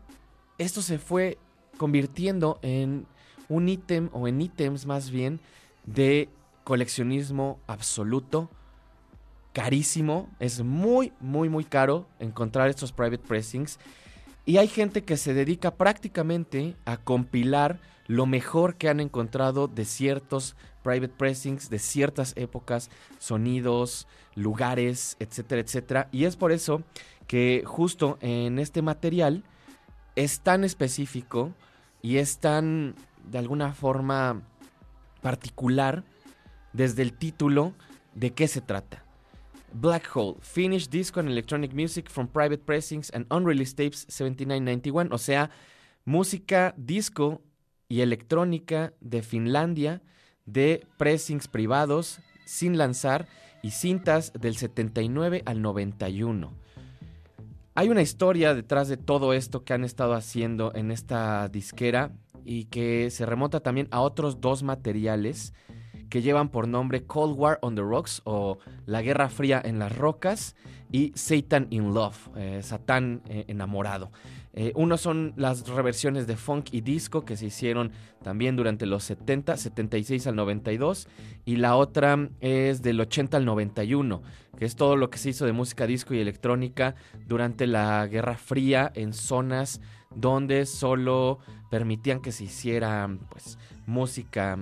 esto 0.58 0.82
se 0.82 1.00
fue 1.00 1.38
convirtiendo 1.78 2.60
en 2.62 3.08
un 3.50 3.68
ítem 3.68 4.10
o 4.14 4.28
en 4.28 4.42
ítems 4.42 4.86
más 4.86 5.10
bien 5.10 5.40
de 5.86 6.30
coleccionismo 6.64 7.60
absoluto, 7.68 8.50
carísimo, 9.54 10.30
es 10.40 10.62
muy, 10.64 11.12
muy, 11.20 11.50
muy 11.50 11.66
caro 11.66 12.08
encontrar 12.20 12.70
estos 12.70 12.92
private 12.92 13.18
pressings 13.28 13.80
y 14.46 14.58
hay 14.58 14.68
gente 14.68 15.04
que 15.04 15.18
se 15.18 15.34
dedica 15.34 15.72
prácticamente 15.72 16.76
a 16.86 16.98
compilar 16.98 17.80
lo 18.12 18.26
mejor 18.26 18.76
que 18.76 18.90
han 18.90 19.00
encontrado 19.00 19.70
de 19.70 19.86
ciertos 19.86 20.58
private 20.84 21.14
pressings, 21.18 21.70
de 21.70 21.80
ciertas 21.80 22.34
épocas, 22.36 22.90
sonidos, 23.20 24.06
lugares, 24.36 25.16
etcétera, 25.20 25.62
etcétera. 25.62 26.10
Y 26.12 26.26
es 26.26 26.36
por 26.36 26.52
eso 26.52 26.84
que 27.26 27.64
justo 27.66 28.18
en 28.20 28.60
este 28.60 28.82
material 28.82 29.46
es 30.18 30.42
tan 30.42 30.66
específico 30.66 31.54
y 32.02 32.18
es 32.18 32.40
tan, 32.40 32.96
de 33.30 33.38
alguna 33.38 33.72
forma, 33.72 34.42
particular 35.22 36.04
desde 36.74 37.04
el 37.04 37.14
título 37.14 37.74
de 38.14 38.34
qué 38.34 38.50
se 38.50 38.60
trata. 38.60 39.06
Black 39.72 40.10
Hole, 40.14 40.36
Finnish 40.42 40.90
Disco 40.90 41.22
and 41.22 41.30
Electronic 41.30 41.74
Music 41.74 42.10
from 42.10 42.28
Private 42.28 42.66
Pressings 42.66 43.10
and 43.14 43.26
Unreleased 43.32 43.78
Tapes 43.78 44.06
7991, 44.10 45.08
o 45.14 45.18
sea, 45.18 45.50
música 46.04 46.74
disco 46.76 47.42
y 47.92 48.00
electrónica 48.00 48.94
de 49.02 49.22
Finlandia 49.22 50.02
de 50.46 50.88
pressings 50.98 51.50
privados 51.50 52.22
sin 52.46 52.78
lanzar 52.78 53.28
y 53.62 53.72
cintas 53.72 54.32
del 54.32 54.56
79 54.56 55.44
al 55.46 55.62
91. 55.62 56.54
Hay 57.76 57.90
una 57.90 58.02
historia 58.02 58.56
detrás 58.56 58.88
de 58.88 58.96
todo 58.96 59.34
esto 59.34 59.66
que 59.66 59.74
han 59.74 59.84
estado 59.84 60.14
haciendo 60.14 60.74
en 60.74 60.90
esta 60.90 61.50
disquera 61.50 62.14
y 62.46 62.66
que 62.66 63.10
se 63.12 63.26
remonta 63.26 63.60
también 63.60 63.90
a 63.92 64.00
otros 64.00 64.40
dos 64.40 64.64
materiales 64.64 65.54
que 66.10 66.22
llevan 66.22 66.48
por 66.48 66.70
nombre 66.70 67.04
Cold 67.04 67.38
War 67.38 67.60
on 67.62 67.76
the 67.76 67.82
Rocks 67.82 68.22
o 68.24 68.58
La 68.86 69.02
Guerra 69.02 69.28
Fría 69.28 69.62
en 69.64 69.80
las 69.80 69.94
Rocas 69.94 70.56
y 70.94 71.12
Satan 71.16 71.68
in 71.72 71.94
Love, 71.94 72.30
eh, 72.38 72.62
Satán 72.64 73.22
eh, 73.28 73.46
enamorado. 73.50 74.12
Eh, 74.54 74.74
uno 74.76 74.98
son 74.98 75.34
las 75.38 75.68
reversiones 75.68 76.28
de 76.28 76.36
funk 76.36 76.74
y 76.74 76.82
disco 76.82 77.24
que 77.24 77.38
se 77.38 77.46
hicieron 77.46 77.92
también 78.22 78.58
durante 78.58 78.86
los 78.86 79.04
70, 79.06 79.56
76 79.56 80.28
al 80.28 80.36
92 80.36 81.08
y 81.46 81.56
la 81.56 81.76
otra 81.76 82.30
es 82.42 82.82
del 82.82 83.00
80 83.00 83.38
al 83.38 83.46
91, 83.46 84.22
que 84.58 84.66
es 84.66 84.76
todo 84.76 84.98
lo 84.98 85.10
que 85.10 85.18
se 85.18 85.30
hizo 85.30 85.46
de 85.46 85.54
música 85.54 85.88
disco 85.88 86.14
y 86.14 86.20
electrónica 86.20 86.96
durante 87.28 87.66
la 87.66 88.06
Guerra 88.08 88.36
Fría 88.36 88.92
en 88.94 89.14
zonas 89.14 89.80
donde 90.14 90.66
solo 90.66 91.40
permitían 91.70 92.22
que 92.22 92.34
se 92.34 92.44
hiciera 92.44 93.10
pues 93.30 93.58
música 93.86 94.58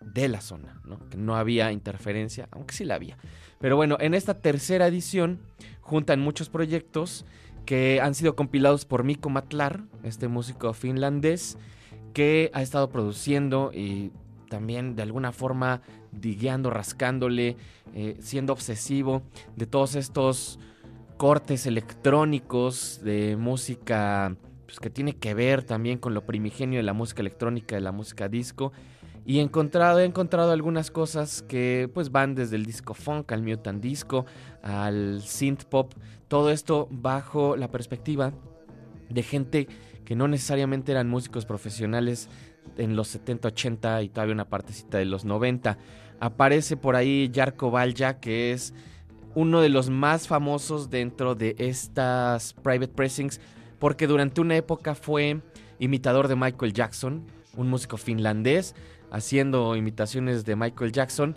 de 0.00 0.28
la 0.28 0.42
zona, 0.42 0.80
¿no? 0.84 1.08
que 1.08 1.16
no 1.16 1.36
había 1.36 1.72
interferencia, 1.72 2.48
aunque 2.50 2.74
sí 2.74 2.84
la 2.84 2.96
había. 2.96 3.16
Pero 3.58 3.76
bueno, 3.76 3.96
en 4.00 4.14
esta 4.14 4.34
tercera 4.34 4.86
edición 4.86 5.38
juntan 5.80 6.20
muchos 6.20 6.50
proyectos 6.50 7.24
que 7.68 8.00
han 8.00 8.14
sido 8.14 8.34
compilados 8.34 8.86
por 8.86 9.04
Mikko 9.04 9.28
Matlar, 9.28 9.82
este 10.02 10.26
músico 10.26 10.72
finlandés, 10.72 11.58
que 12.14 12.50
ha 12.54 12.62
estado 12.62 12.88
produciendo 12.88 13.72
y 13.74 14.10
también 14.48 14.96
de 14.96 15.02
alguna 15.02 15.32
forma 15.32 15.82
digueando, 16.10 16.70
rascándole, 16.70 17.58
eh, 17.92 18.16
siendo 18.20 18.54
obsesivo 18.54 19.20
de 19.54 19.66
todos 19.66 19.96
estos 19.96 20.58
cortes 21.18 21.66
electrónicos 21.66 23.02
de 23.04 23.36
música 23.36 24.34
pues, 24.64 24.80
que 24.80 24.88
tiene 24.88 25.16
que 25.16 25.34
ver 25.34 25.62
también 25.62 25.98
con 25.98 26.14
lo 26.14 26.24
primigenio 26.24 26.78
de 26.78 26.84
la 26.84 26.94
música 26.94 27.20
electrónica, 27.20 27.74
de 27.74 27.82
la 27.82 27.92
música 27.92 28.30
disco. 28.30 28.72
Y 29.28 29.40
he 29.40 29.42
encontrado, 29.42 30.00
he 30.00 30.06
encontrado 30.06 30.52
algunas 30.52 30.90
cosas 30.90 31.42
que 31.42 31.90
pues 31.92 32.10
van 32.10 32.34
desde 32.34 32.56
el 32.56 32.64
disco 32.64 32.94
funk 32.94 33.30
al 33.30 33.42
mutant 33.42 33.82
disco, 33.82 34.24
al 34.62 35.20
synth 35.20 35.64
pop, 35.64 35.92
todo 36.28 36.50
esto 36.50 36.88
bajo 36.90 37.54
la 37.54 37.70
perspectiva 37.70 38.32
de 39.10 39.22
gente 39.22 39.68
que 40.06 40.16
no 40.16 40.28
necesariamente 40.28 40.92
eran 40.92 41.10
músicos 41.10 41.44
profesionales 41.44 42.30
en 42.78 42.96
los 42.96 43.08
70, 43.08 43.48
80 43.48 44.02
y 44.04 44.08
todavía 44.08 44.32
una 44.32 44.48
partecita 44.48 44.96
de 44.96 45.04
los 45.04 45.26
90. 45.26 45.76
Aparece 46.20 46.78
por 46.78 46.96
ahí 46.96 47.30
Jarko 47.30 47.70
Valja, 47.70 48.20
que 48.20 48.52
es 48.52 48.72
uno 49.34 49.60
de 49.60 49.68
los 49.68 49.90
más 49.90 50.26
famosos 50.26 50.88
dentro 50.88 51.34
de 51.34 51.54
estas 51.58 52.54
private 52.54 52.94
pressings, 52.94 53.42
porque 53.78 54.06
durante 54.06 54.40
una 54.40 54.56
época 54.56 54.94
fue 54.94 55.42
imitador 55.78 56.28
de 56.28 56.36
Michael 56.36 56.72
Jackson, 56.72 57.26
un 57.58 57.68
músico 57.68 57.98
finlandés, 57.98 58.74
haciendo 59.10 59.74
imitaciones 59.76 60.44
de 60.44 60.56
Michael 60.56 60.92
Jackson 60.92 61.36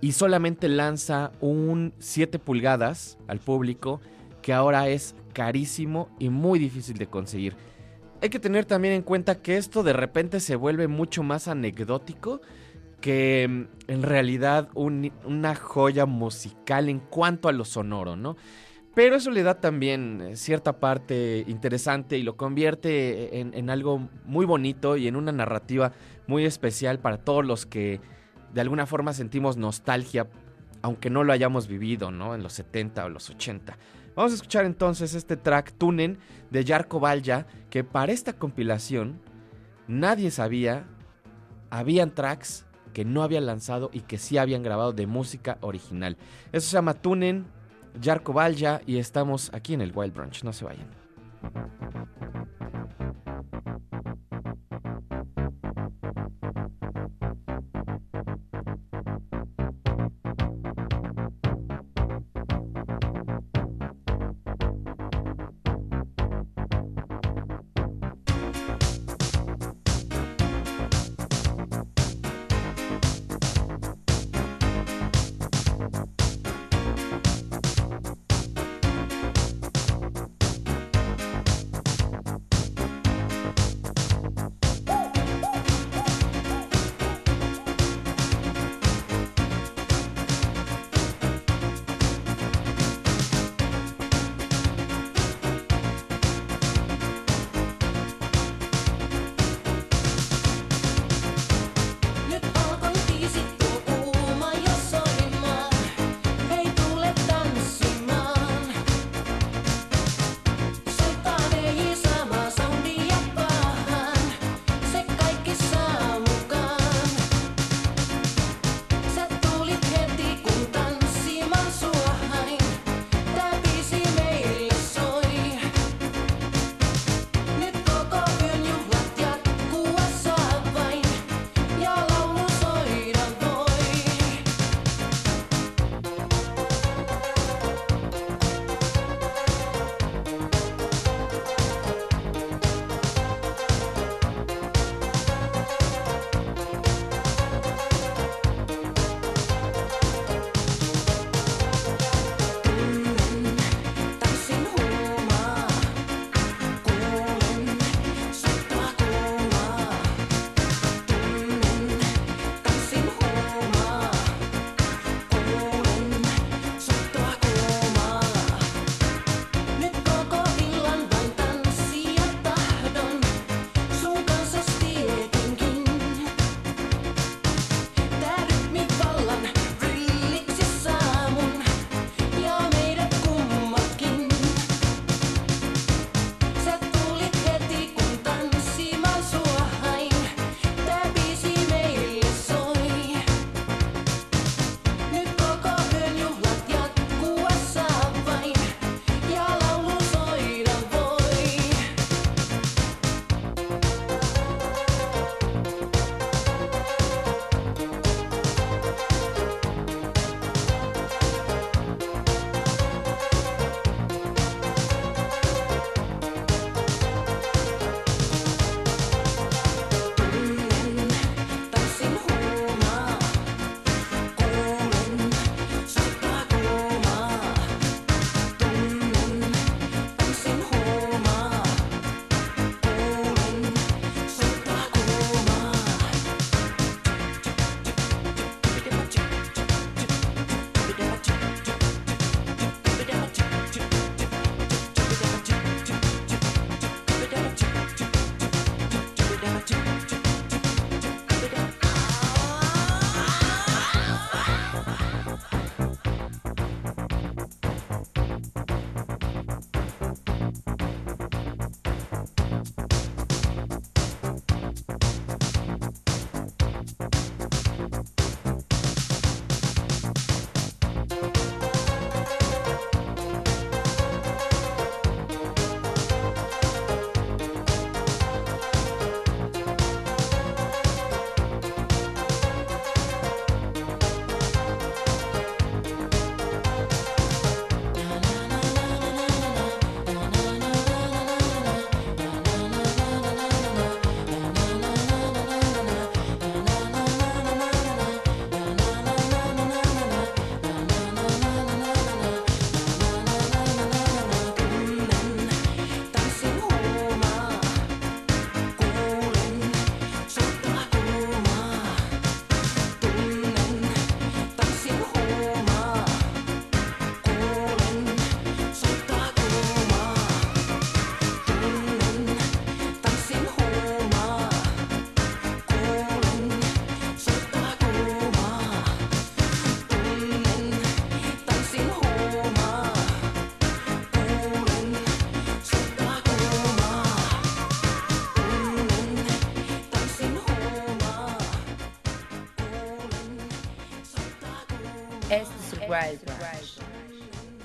y 0.00 0.12
solamente 0.12 0.68
lanza 0.68 1.32
un 1.40 1.92
7 1.98 2.38
pulgadas 2.38 3.18
al 3.26 3.38
público 3.40 4.00
que 4.42 4.52
ahora 4.52 4.88
es 4.88 5.14
carísimo 5.32 6.08
y 6.18 6.28
muy 6.30 6.58
difícil 6.58 6.96
de 6.98 7.06
conseguir. 7.08 7.56
Hay 8.22 8.30
que 8.30 8.38
tener 8.40 8.64
también 8.64 8.94
en 8.94 9.02
cuenta 9.02 9.40
que 9.42 9.56
esto 9.56 9.82
de 9.82 9.92
repente 9.92 10.40
se 10.40 10.56
vuelve 10.56 10.88
mucho 10.88 11.22
más 11.22 11.48
anecdótico 11.48 12.40
que 13.00 13.46
mm, 13.48 13.90
en 13.90 14.02
realidad 14.02 14.68
un- 14.74 15.12
una 15.24 15.54
joya 15.54 16.06
musical 16.06 16.88
en 16.88 16.98
cuanto 17.00 17.48
a 17.48 17.52
lo 17.52 17.64
sonoro, 17.64 18.16
¿no? 18.16 18.36
Pero 18.94 19.16
eso 19.16 19.30
le 19.30 19.42
da 19.42 19.60
también 19.60 20.20
eh, 20.20 20.36
cierta 20.36 20.80
parte 20.80 21.44
interesante 21.46 22.18
y 22.18 22.22
lo 22.22 22.36
convierte 22.36 23.38
en, 23.38 23.54
en 23.54 23.70
algo 23.70 24.08
muy 24.24 24.44
bonito 24.44 24.96
y 24.96 25.06
en 25.06 25.16
una 25.16 25.30
narrativa 25.30 25.92
muy 26.26 26.44
especial 26.44 26.98
para 26.98 27.18
todos 27.18 27.44
los 27.44 27.66
que 27.66 28.00
de 28.52 28.60
alguna 28.60 28.86
forma 28.86 29.12
sentimos 29.12 29.56
nostalgia, 29.56 30.28
aunque 30.82 31.10
no 31.10 31.24
lo 31.24 31.32
hayamos 31.32 31.68
vivido, 31.68 32.10
¿no? 32.10 32.34
En 32.34 32.42
los 32.42 32.54
70 32.54 33.04
o 33.04 33.08
los 33.08 33.30
80. 33.30 33.76
Vamos 34.16 34.32
a 34.32 34.34
escuchar 34.34 34.64
entonces 34.64 35.14
este 35.14 35.36
track 35.36 35.74
Tunen 35.78 36.18
de 36.50 36.64
Jarko 36.64 36.98
Valja, 36.98 37.46
que 37.70 37.84
para 37.84 38.10
esta 38.10 38.32
compilación 38.32 39.20
nadie 39.86 40.30
sabía, 40.30 40.86
habían 41.70 42.14
tracks 42.14 42.66
que 42.92 43.04
no 43.04 43.22
habían 43.22 43.46
lanzado 43.46 43.90
y 43.92 44.00
que 44.00 44.18
sí 44.18 44.38
habían 44.38 44.62
grabado 44.64 44.92
de 44.92 45.06
música 45.06 45.58
original. 45.60 46.16
Eso 46.50 46.68
se 46.68 46.74
llama 46.74 46.94
Tunen, 46.94 47.46
Jarko 48.00 48.32
Valja 48.32 48.80
y 48.86 48.98
estamos 48.98 49.50
aquí 49.52 49.74
en 49.74 49.80
el 49.80 49.92
Wild 49.94 50.14
Brunch, 50.14 50.44
no 50.44 50.52
se 50.52 50.64
vayan. 50.64 50.88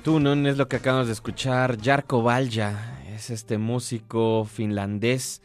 Tunun 0.03 0.47
es 0.47 0.57
lo 0.57 0.67
que 0.67 0.75
acabamos 0.75 1.07
de 1.07 1.13
escuchar. 1.13 1.81
Jarko 1.81 2.21
Valja 2.21 2.99
es 3.15 3.30
este 3.30 3.57
músico 3.57 4.43
finlandés 4.43 5.41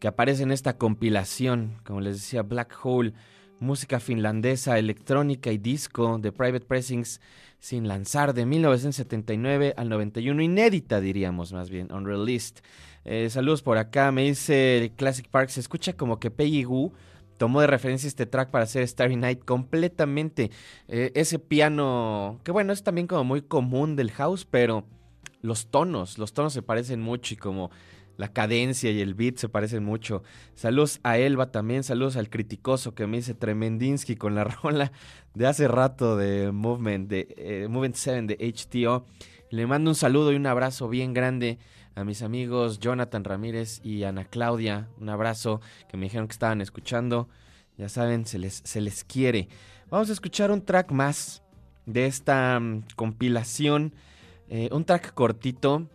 que 0.00 0.08
aparece 0.08 0.42
en 0.42 0.50
esta 0.50 0.76
compilación, 0.76 1.78
como 1.84 2.00
les 2.00 2.16
decía, 2.16 2.42
Black 2.42 2.76
Hole, 2.82 3.12
música 3.60 4.00
finlandesa, 4.00 4.80
electrónica 4.80 5.52
y 5.52 5.58
disco 5.58 6.18
de 6.18 6.32
Private 6.32 6.66
Pressings 6.66 7.20
sin 7.60 7.86
lanzar 7.86 8.34
de 8.34 8.44
1979 8.46 9.74
al 9.76 9.88
91, 9.88 10.42
inédita 10.42 11.00
diríamos 11.00 11.52
más 11.52 11.70
bien, 11.70 11.92
unreleased. 11.92 12.64
Eh, 13.04 13.30
saludos 13.30 13.62
por 13.62 13.78
acá, 13.78 14.10
me 14.10 14.24
dice 14.24 14.92
Classic 14.96 15.28
Park, 15.28 15.50
se 15.50 15.60
escucha 15.60 15.92
como 15.92 16.18
que 16.18 16.32
Peggy 16.32 16.64
Goo 16.64 16.92
tomó 17.36 17.60
de 17.60 17.66
referencia 17.66 18.06
este 18.06 18.26
track 18.26 18.50
para 18.50 18.64
hacer 18.64 18.86
Starry 18.86 19.16
Night 19.16 19.44
completamente. 19.44 20.50
Eh, 20.88 21.12
ese 21.14 21.38
piano, 21.38 22.40
que 22.44 22.52
bueno, 22.52 22.72
es 22.72 22.82
también 22.82 23.06
como 23.06 23.24
muy 23.24 23.42
común 23.42 23.96
del 23.96 24.10
house, 24.12 24.44
pero 24.44 24.84
los 25.40 25.70
tonos, 25.70 26.18
los 26.18 26.32
tonos 26.32 26.52
se 26.52 26.62
parecen 26.62 27.00
mucho 27.00 27.34
y 27.34 27.36
como 27.36 27.70
la 28.16 28.32
cadencia 28.32 28.90
y 28.90 29.00
el 29.00 29.14
beat 29.14 29.36
se 29.36 29.48
parecen 29.48 29.84
mucho. 29.84 30.22
Saludos 30.54 31.00
a 31.02 31.18
Elba 31.18 31.50
también, 31.50 31.82
saludos 31.82 32.16
al 32.16 32.30
criticoso 32.30 32.94
que 32.94 33.06
me 33.06 33.18
dice 33.18 33.34
Tremendinsky 33.34 34.16
con 34.16 34.34
la 34.34 34.44
rola 34.62 34.92
de 35.34 35.46
hace 35.46 35.68
rato 35.68 36.16
de 36.16 36.52
Movement, 36.52 37.08
de 37.08 37.34
eh, 37.36 37.66
Movement 37.68 37.96
7 37.96 38.22
de 38.22 38.52
HTO. 38.52 39.06
Le 39.50 39.66
mando 39.66 39.90
un 39.90 39.94
saludo 39.94 40.32
y 40.32 40.36
un 40.36 40.46
abrazo 40.46 40.88
bien 40.88 41.12
grande 41.12 41.58
a 41.94 42.04
mis 42.04 42.22
amigos 42.22 42.78
Jonathan 42.80 43.24
Ramírez 43.24 43.80
y 43.84 44.04
Ana 44.04 44.24
Claudia. 44.24 44.88
Un 44.98 45.08
abrazo 45.08 45.60
que 45.88 45.96
me 45.96 46.06
dijeron 46.06 46.26
que 46.26 46.32
estaban 46.32 46.60
escuchando. 46.60 47.28
Ya 47.76 47.88
saben, 47.88 48.26
se 48.26 48.38
les, 48.38 48.62
se 48.64 48.80
les 48.80 49.04
quiere. 49.04 49.48
Vamos 49.90 50.10
a 50.10 50.12
escuchar 50.12 50.50
un 50.50 50.64
track 50.64 50.90
más 50.92 51.42
de 51.86 52.06
esta 52.06 52.58
mm, 52.58 52.84
compilación. 52.96 53.94
Eh, 54.48 54.68
un 54.72 54.84
track 54.84 55.14
cortito. 55.14 55.88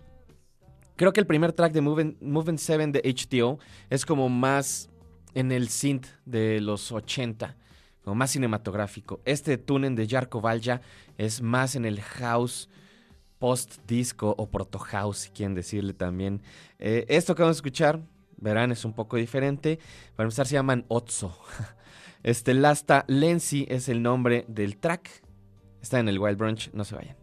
Creo 0.95 1.13
que 1.13 1.19
el 1.19 1.27
primer 1.27 1.53
track 1.53 1.71
de 1.71 1.81
Movement, 1.81 2.21
Movement 2.21 2.59
7 2.59 2.87
de 2.87 3.13
HTO 3.13 3.59
es 3.89 4.05
como 4.05 4.27
más 4.29 4.89
en 5.33 5.51
el 5.51 5.69
synth 5.69 6.07
de 6.25 6.59
los 6.59 6.91
80, 6.91 7.55
como 8.03 8.15
más 8.15 8.31
cinematográfico. 8.31 9.21
Este 9.23 9.57
tunen 9.57 9.95
de 9.95 10.07
Jarko 10.07 10.41
Valja 10.41 10.81
es 11.17 11.41
más 11.41 11.75
en 11.75 11.85
el 11.85 12.01
house 12.01 12.69
post-disco 13.39 14.35
o 14.37 14.49
proto-house, 14.49 15.17
si 15.17 15.29
quieren 15.31 15.55
decirle 15.55 15.93
también. 15.93 16.41
Eh, 16.77 17.05
esto 17.07 17.33
que 17.35 17.41
vamos 17.41 17.57
a 17.57 17.59
escuchar, 17.59 18.01
verán, 18.37 18.71
es 18.71 18.85
un 18.85 18.93
poco 18.93 19.17
diferente. 19.17 19.79
Para 20.15 20.27
empezar, 20.27 20.45
se 20.45 20.53
llaman 20.53 20.85
Otso. 20.87 21.37
Este 22.21 22.53
Lasta 22.53 23.05
Lenzi 23.07 23.65
es 23.69 23.87
el 23.87 24.01
nombre 24.01 24.43
del 24.49 24.75
track. 24.75 25.09
Está 25.81 25.99
en 25.99 26.09
el 26.09 26.19
Wild 26.19 26.37
Brunch, 26.37 26.69
no 26.73 26.83
se 26.83 26.95
vayan. 26.95 27.18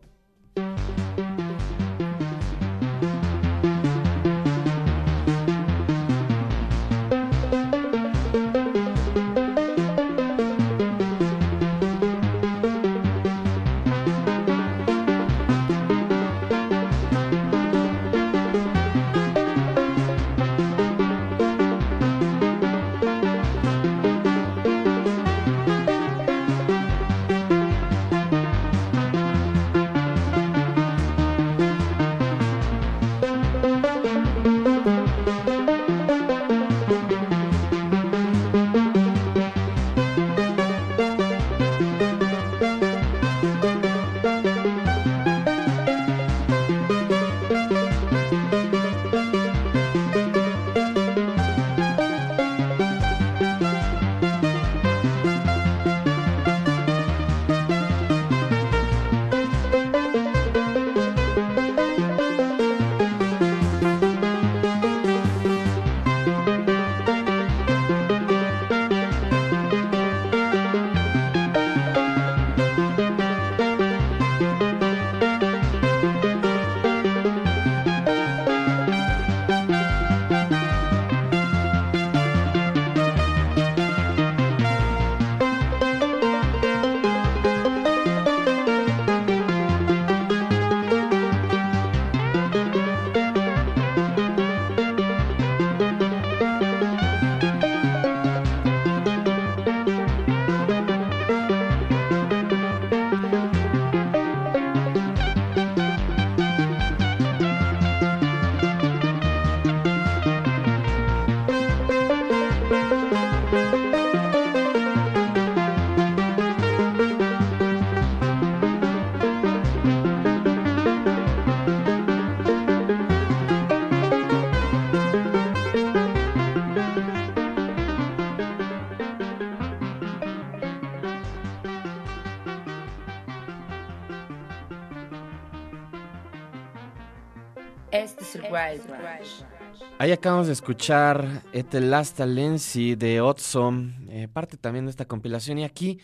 Escuchar 140.48 141.42
este 141.52 141.80
Last 141.80 142.20
Lenzi 142.20 142.94
de 142.94 143.20
Otsom, 143.20 144.08
eh, 144.08 144.28
parte 144.32 144.56
también 144.56 144.86
de 144.86 144.90
esta 144.90 145.04
compilación. 145.04 145.58
Y 145.58 145.64
aquí, 145.64 145.98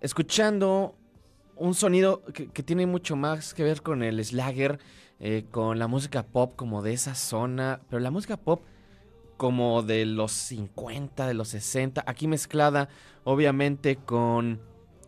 escuchando 0.00 0.94
un 1.56 1.74
sonido 1.74 2.22
que, 2.32 2.48
que 2.48 2.62
tiene 2.62 2.86
mucho 2.86 3.16
más 3.16 3.54
que 3.54 3.62
ver 3.62 3.82
con 3.82 4.02
el 4.02 4.24
slagger, 4.24 4.78
eh, 5.20 5.44
con 5.50 5.78
la 5.78 5.86
música 5.86 6.24
pop 6.24 6.54
como 6.56 6.82
de 6.82 6.92
esa 6.92 7.14
zona, 7.14 7.80
pero 7.88 8.00
la 8.00 8.10
música 8.10 8.36
pop 8.36 8.62
como 9.36 9.82
de 9.82 10.06
los 10.06 10.32
50, 10.32 11.26
de 11.26 11.34
los 11.34 11.48
60, 11.48 12.04
aquí 12.06 12.26
mezclada 12.26 12.88
obviamente 13.24 13.96
con 13.96 14.60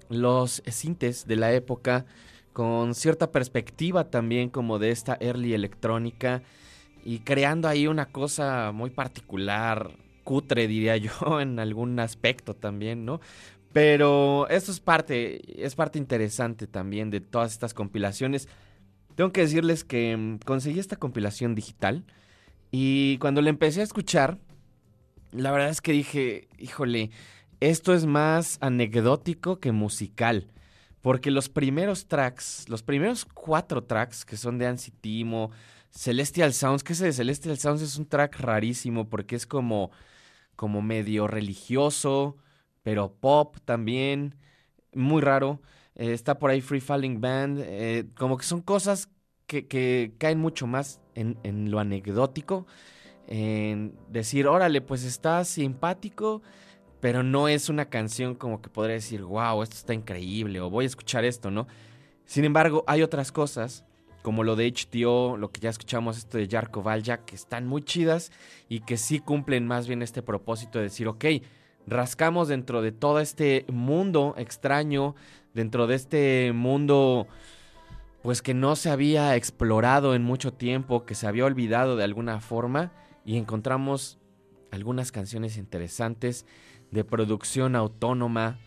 los 0.08 0.62
sintes 0.66 1.26
de 1.26 1.36
la 1.36 1.52
época, 1.52 2.06
con 2.52 2.94
cierta 2.94 3.32
perspectiva 3.32 4.10
también 4.10 4.48
como 4.48 4.78
de 4.78 4.90
esta 4.90 5.16
early 5.20 5.54
electrónica 5.54 6.42
y 7.06 7.20
creando 7.20 7.68
ahí 7.68 7.86
una 7.86 8.06
cosa 8.06 8.72
muy 8.72 8.90
particular, 8.90 9.92
cutre 10.24 10.66
diría 10.66 10.96
yo 10.96 11.12
en 11.40 11.60
algún 11.60 12.00
aspecto 12.00 12.54
también, 12.54 13.04
¿no? 13.04 13.20
Pero 13.72 14.48
esto 14.48 14.72
es 14.72 14.80
parte, 14.80 15.64
es 15.64 15.76
parte 15.76 16.00
interesante 16.00 16.66
también 16.66 17.10
de 17.10 17.20
todas 17.20 17.52
estas 17.52 17.74
compilaciones. 17.74 18.48
Tengo 19.14 19.30
que 19.30 19.42
decirles 19.42 19.84
que 19.84 20.16
mm, 20.16 20.38
conseguí 20.44 20.80
esta 20.80 20.96
compilación 20.96 21.54
digital 21.54 22.04
y 22.72 23.18
cuando 23.18 23.40
la 23.40 23.50
empecé 23.50 23.82
a 23.82 23.84
escuchar, 23.84 24.38
la 25.30 25.52
verdad 25.52 25.68
es 25.68 25.80
que 25.80 25.92
dije, 25.92 26.48
híjole, 26.58 27.12
esto 27.60 27.94
es 27.94 28.04
más 28.04 28.58
anecdótico 28.60 29.60
que 29.60 29.70
musical. 29.70 30.48
Porque 31.02 31.30
los 31.30 31.48
primeros 31.48 32.08
tracks, 32.08 32.68
los 32.68 32.82
primeros 32.82 33.24
cuatro 33.26 33.84
tracks 33.84 34.24
que 34.24 34.36
son 34.36 34.58
de 34.58 34.66
Ansi 34.66 34.90
Timo, 34.90 35.52
Celestial 35.96 36.52
Sounds, 36.52 36.84
que 36.84 36.92
ese 36.92 37.06
de 37.06 37.12
Celestial 37.12 37.58
Sounds 37.58 37.82
es 37.82 37.96
un 37.98 38.06
track 38.06 38.38
rarísimo 38.40 39.08
porque 39.08 39.36
es 39.36 39.46
como, 39.46 39.90
como 40.56 40.82
medio 40.82 41.26
religioso, 41.28 42.36
pero 42.82 43.12
pop 43.14 43.56
también, 43.64 44.36
muy 44.94 45.22
raro. 45.22 45.60
eh, 45.94 46.12
está 46.12 46.38
por 46.38 46.50
ahí 46.50 46.60
Free 46.60 46.80
Falling 46.80 47.20
Band, 47.20 47.60
eh, 47.62 48.06
como 48.18 48.36
que 48.38 48.44
son 48.44 48.60
cosas 48.62 49.08
que, 49.46 49.66
que 49.66 50.14
caen 50.18 50.38
mucho 50.40 50.66
más 50.66 51.00
en, 51.14 51.38
en 51.44 51.70
lo 51.70 51.78
anecdótico, 51.80 52.66
en 53.26 53.96
decir, 54.08 54.46
órale, 54.48 54.80
pues 54.82 55.04
está 55.04 55.44
simpático, 55.44 56.42
pero 57.00 57.22
no 57.22 57.48
es 57.48 57.68
una 57.68 57.88
canción 57.90 58.34
como 58.34 58.62
que 58.62 58.70
podría 58.70 58.94
decir, 58.96 59.22
wow, 59.22 59.62
esto 59.62 59.76
está 59.76 59.94
increíble, 59.94 60.60
o 60.60 60.70
voy 60.70 60.84
a 60.84 60.88
escuchar 60.88 61.24
esto, 61.24 61.50
¿no? 61.50 61.66
Sin 62.24 62.44
embargo, 62.44 62.84
hay 62.86 63.02
otras 63.02 63.32
cosas, 63.32 63.84
como 64.26 64.42
lo 64.42 64.56
de 64.56 64.66
HTO, 64.66 65.36
lo 65.36 65.52
que 65.52 65.60
ya 65.60 65.70
escuchamos, 65.70 66.18
esto 66.18 66.36
de 66.36 66.48
Jarko 66.48 66.82
Valja, 66.82 67.18
que 67.18 67.36
están 67.36 67.64
muy 67.64 67.82
chidas 67.82 68.32
y 68.68 68.80
que 68.80 68.96
sí 68.96 69.20
cumplen 69.20 69.68
más 69.68 69.86
bien 69.86 70.02
este 70.02 70.20
propósito 70.20 70.80
de 70.80 70.86
decir, 70.86 71.06
ok, 71.06 71.26
rascamos 71.86 72.48
dentro 72.48 72.82
de 72.82 72.90
todo 72.90 73.20
este 73.20 73.64
mundo 73.68 74.34
extraño, 74.36 75.14
dentro 75.54 75.86
de 75.86 75.94
este 75.94 76.52
mundo 76.52 77.28
pues 78.24 78.42
que 78.42 78.52
no 78.52 78.74
se 78.74 78.90
había 78.90 79.36
explorado 79.36 80.16
en 80.16 80.24
mucho 80.24 80.52
tiempo, 80.52 81.04
que 81.04 81.14
se 81.14 81.28
había 81.28 81.44
olvidado 81.44 81.94
de 81.94 82.02
alguna 82.02 82.40
forma 82.40 82.90
y 83.24 83.36
encontramos 83.36 84.18
algunas 84.72 85.12
canciones 85.12 85.56
interesantes 85.56 86.46
de 86.90 87.04
producción 87.04 87.76
autónoma, 87.76 88.58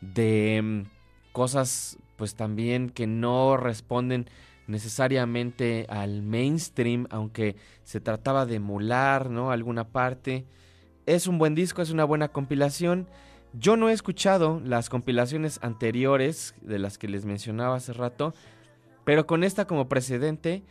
de 0.00 0.60
mm, 0.62 1.32
cosas 1.32 1.98
pues 2.14 2.36
también 2.36 2.88
que 2.88 3.08
no 3.08 3.56
responden 3.56 4.28
necesariamente 4.68 5.86
al 5.88 6.22
mainstream, 6.22 7.06
aunque 7.10 7.56
se 7.82 8.00
trataba 8.00 8.46
de 8.46 8.56
emular, 8.56 9.30
¿no? 9.30 9.50
Alguna 9.50 9.88
parte. 9.88 10.46
Es 11.06 11.26
un 11.26 11.38
buen 11.38 11.54
disco, 11.54 11.82
es 11.82 11.90
una 11.90 12.04
buena 12.04 12.28
compilación. 12.28 13.08
Yo 13.54 13.76
no 13.76 13.88
he 13.88 13.92
escuchado 13.92 14.60
las 14.64 14.90
compilaciones 14.90 15.58
anteriores 15.62 16.54
de 16.60 16.78
las 16.78 16.98
que 16.98 17.08
les 17.08 17.24
mencionaba 17.24 17.76
hace 17.76 17.94
rato, 17.94 18.34
pero 19.04 19.26
con 19.26 19.42
esta 19.42 19.66
como 19.66 19.88
precedente 19.88 20.62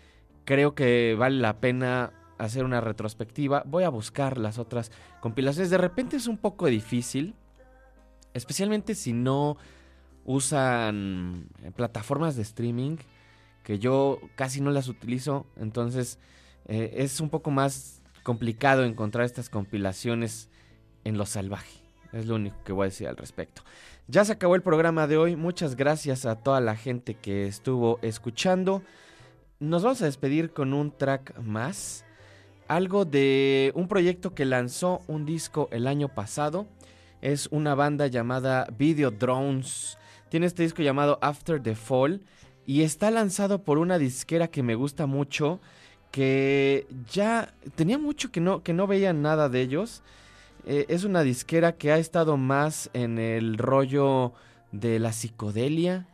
creo 0.46 0.76
que 0.76 1.16
vale 1.18 1.40
la 1.40 1.60
pena 1.60 2.14
hacer 2.38 2.66
una 2.66 2.82
retrospectiva. 2.82 3.64
Voy 3.66 3.84
a 3.84 3.90
buscar 3.90 4.38
las 4.38 4.60
otras 4.60 4.92
compilaciones. 5.22 5.72
De 5.72 5.78
repente 5.80 6.18
es 6.18 6.28
un 6.28 6.38
poco 6.38 6.68
difícil, 6.68 7.34
especialmente 8.36 8.94
si 8.94 9.12
no 9.12 9.58
usan 10.24 11.48
plataformas 11.76 12.36
de 12.36 12.44
streaming, 12.44 12.98
que 13.68 13.80
yo 13.80 14.22
casi 14.36 14.62
no 14.62 14.72
las 14.72 14.88
utilizo, 14.88 15.46
entonces 15.58 16.20
eh, 16.68 16.94
es 17.00 17.20
un 17.20 17.30
poco 17.30 17.52
más 17.52 18.02
complicado 18.24 18.86
encontrar 18.86 19.26
estas 19.26 19.50
compilaciones 19.50 20.50
en 21.04 21.18
lo 21.18 21.26
salvaje. 21.26 21.82
Es 22.14 22.28
lo 22.28 22.36
único 22.36 22.56
que 22.64 22.72
voy 22.72 22.86
a 22.86 22.92
decir 22.92 23.10
al 23.10 23.18
respecto. 23.18 23.64
Ya 24.08 24.24
se 24.24 24.32
acabó 24.32 24.56
el 24.56 24.62
programa 24.62 25.06
de 25.06 25.18
hoy. 25.18 25.36
Muchas 25.36 25.76
gracias 25.76 26.26
a 26.26 26.38
toda 26.38 26.62
la 26.62 26.78
gente 26.78 27.16
que 27.16 27.46
estuvo 27.46 28.00
escuchando. 28.04 28.84
Nos 29.60 29.84
vamos 29.84 30.02
a 30.02 30.06
despedir 30.06 30.52
con 30.52 30.72
un 30.74 30.90
track 30.90 31.38
más. 31.40 32.06
Algo 32.70 33.04
de 33.04 33.74
un 33.76 33.90
proyecto 33.90 34.34
que 34.34 34.46
lanzó 34.46 35.02
un 35.08 35.26
disco 35.26 35.68
el 35.74 35.88
año 35.88 36.08
pasado. 36.08 36.68
Es 37.20 37.50
una 37.52 37.76
banda 37.76 38.08
llamada 38.08 38.66
Video 38.78 39.12
Drones. 39.12 39.98
Tiene 40.30 40.46
este 40.46 40.64
disco 40.64 40.82
llamado 40.82 41.20
After 41.22 41.62
the 41.62 41.76
Fall. 41.76 42.22
Y 42.68 42.82
está 42.84 43.10
lanzado 43.12 43.64
por 43.64 43.78
una 43.78 43.98
disquera 43.98 44.50
que 44.50 44.62
me 44.62 44.76
gusta 44.76 45.06
mucho. 45.08 45.62
Que 46.12 46.86
ya 47.10 47.54
tenía 47.76 47.98
mucho 47.98 48.30
que 48.30 48.42
no, 48.42 48.62
que 48.62 48.74
no 48.74 48.88
nada 49.14 49.48
de 49.48 49.62
ellos. 49.62 50.04
Eh, 50.66 50.86
es 50.90 51.06
una 51.06 51.24
disquera 51.24 51.78
que 51.78 51.94
ha 51.94 51.98
estado 51.98 52.36
más 52.36 52.90
en 52.94 53.20
el 53.20 53.58
rollo 53.58 54.34
de 54.74 55.00
la 55.00 55.14
psicodelia. 55.14 56.08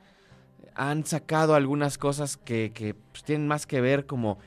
Han 0.75 1.05
sacado 1.07 1.55
algunas 1.55 1.97
cosas 1.97 2.37
que, 2.37 2.71
que, 2.71 2.93
pues, 2.93 3.23
tienen 3.23 3.47
más 3.47 3.65
que 3.65 3.81
ver 3.81 4.05
como 4.05 4.37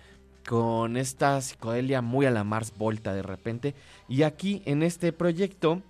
con 0.48 0.96
esta 0.96 1.40
psicodelia 1.40 2.02
muy 2.02 2.24
a 2.26 2.30
la 2.30 2.44
Mars 2.44 2.72
Volta 2.78 3.14
de 3.14 3.22
repente. 3.22 3.74
Y 4.08 4.22
aquí 4.22 4.62
en 4.64 4.84
este 4.84 5.12
proyecto, 5.12 5.82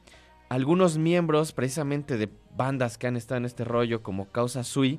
algunos 0.49 0.97
miembros 0.97 1.53
precisamente 1.53 2.17
de 2.17 2.31
bandas 2.57 2.97
que 2.97 3.07
han 3.07 3.19
estado 3.19 3.37
en 3.37 3.45
este 3.45 3.65
rollo 3.65 4.03
como 4.03 4.31
Causa 4.31 4.65
Sui, 4.65 4.99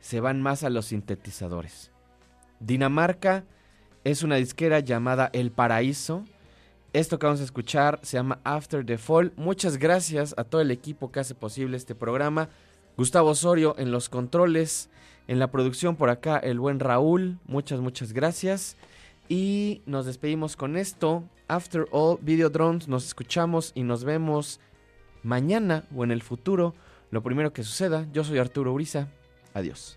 se 0.00 0.20
van 0.20 0.40
más 0.42 0.62
a 0.62 0.70
los 0.70 0.86
sintetizadores. 0.86 1.90
Dinamarca 2.60 3.44
es 4.04 4.22
una 4.22 4.36
disquera 4.36 4.80
llamada 4.80 5.30
El 5.32 5.50
Paraíso. 5.50 6.24
Esto 6.92 7.18
que 7.18 7.26
vamos 7.26 7.40
a 7.40 7.44
escuchar 7.44 8.00
se 8.02 8.16
llama 8.16 8.38
After 8.44 8.86
the 8.86 8.98
Fall. 8.98 9.32
Muchas 9.36 9.78
gracias 9.78 10.34
a 10.38 10.44
todo 10.44 10.60
el 10.60 10.70
equipo 10.70 11.10
que 11.10 11.20
hace 11.20 11.34
posible 11.34 11.76
este 11.76 11.94
programa. 11.94 12.48
Gustavo 12.96 13.30
Osorio 13.30 13.74
en 13.78 13.90
los 13.90 14.08
controles, 14.08 14.88
en 15.28 15.38
la 15.38 15.50
producción 15.50 15.96
por 15.96 16.08
acá 16.08 16.38
el 16.38 16.58
buen 16.58 16.80
Raúl. 16.80 17.38
Muchas, 17.46 17.80
muchas 17.80 18.12
gracias. 18.12 18.76
Y 19.28 19.82
nos 19.86 20.06
despedimos 20.06 20.56
con 20.56 20.76
esto. 20.76 21.24
After 21.48 21.86
All 21.90 22.18
Video 22.22 22.48
Drones, 22.48 22.88
nos 22.88 23.06
escuchamos 23.06 23.72
y 23.74 23.82
nos 23.82 24.04
vemos 24.04 24.60
mañana 25.22 25.84
o 25.94 26.04
en 26.04 26.12
el 26.12 26.22
futuro. 26.22 26.74
Lo 27.10 27.22
primero 27.22 27.52
que 27.52 27.64
suceda. 27.64 28.06
Yo 28.12 28.24
soy 28.24 28.38
Arturo 28.38 28.72
Uriza. 28.72 29.08
Adiós. 29.56 29.96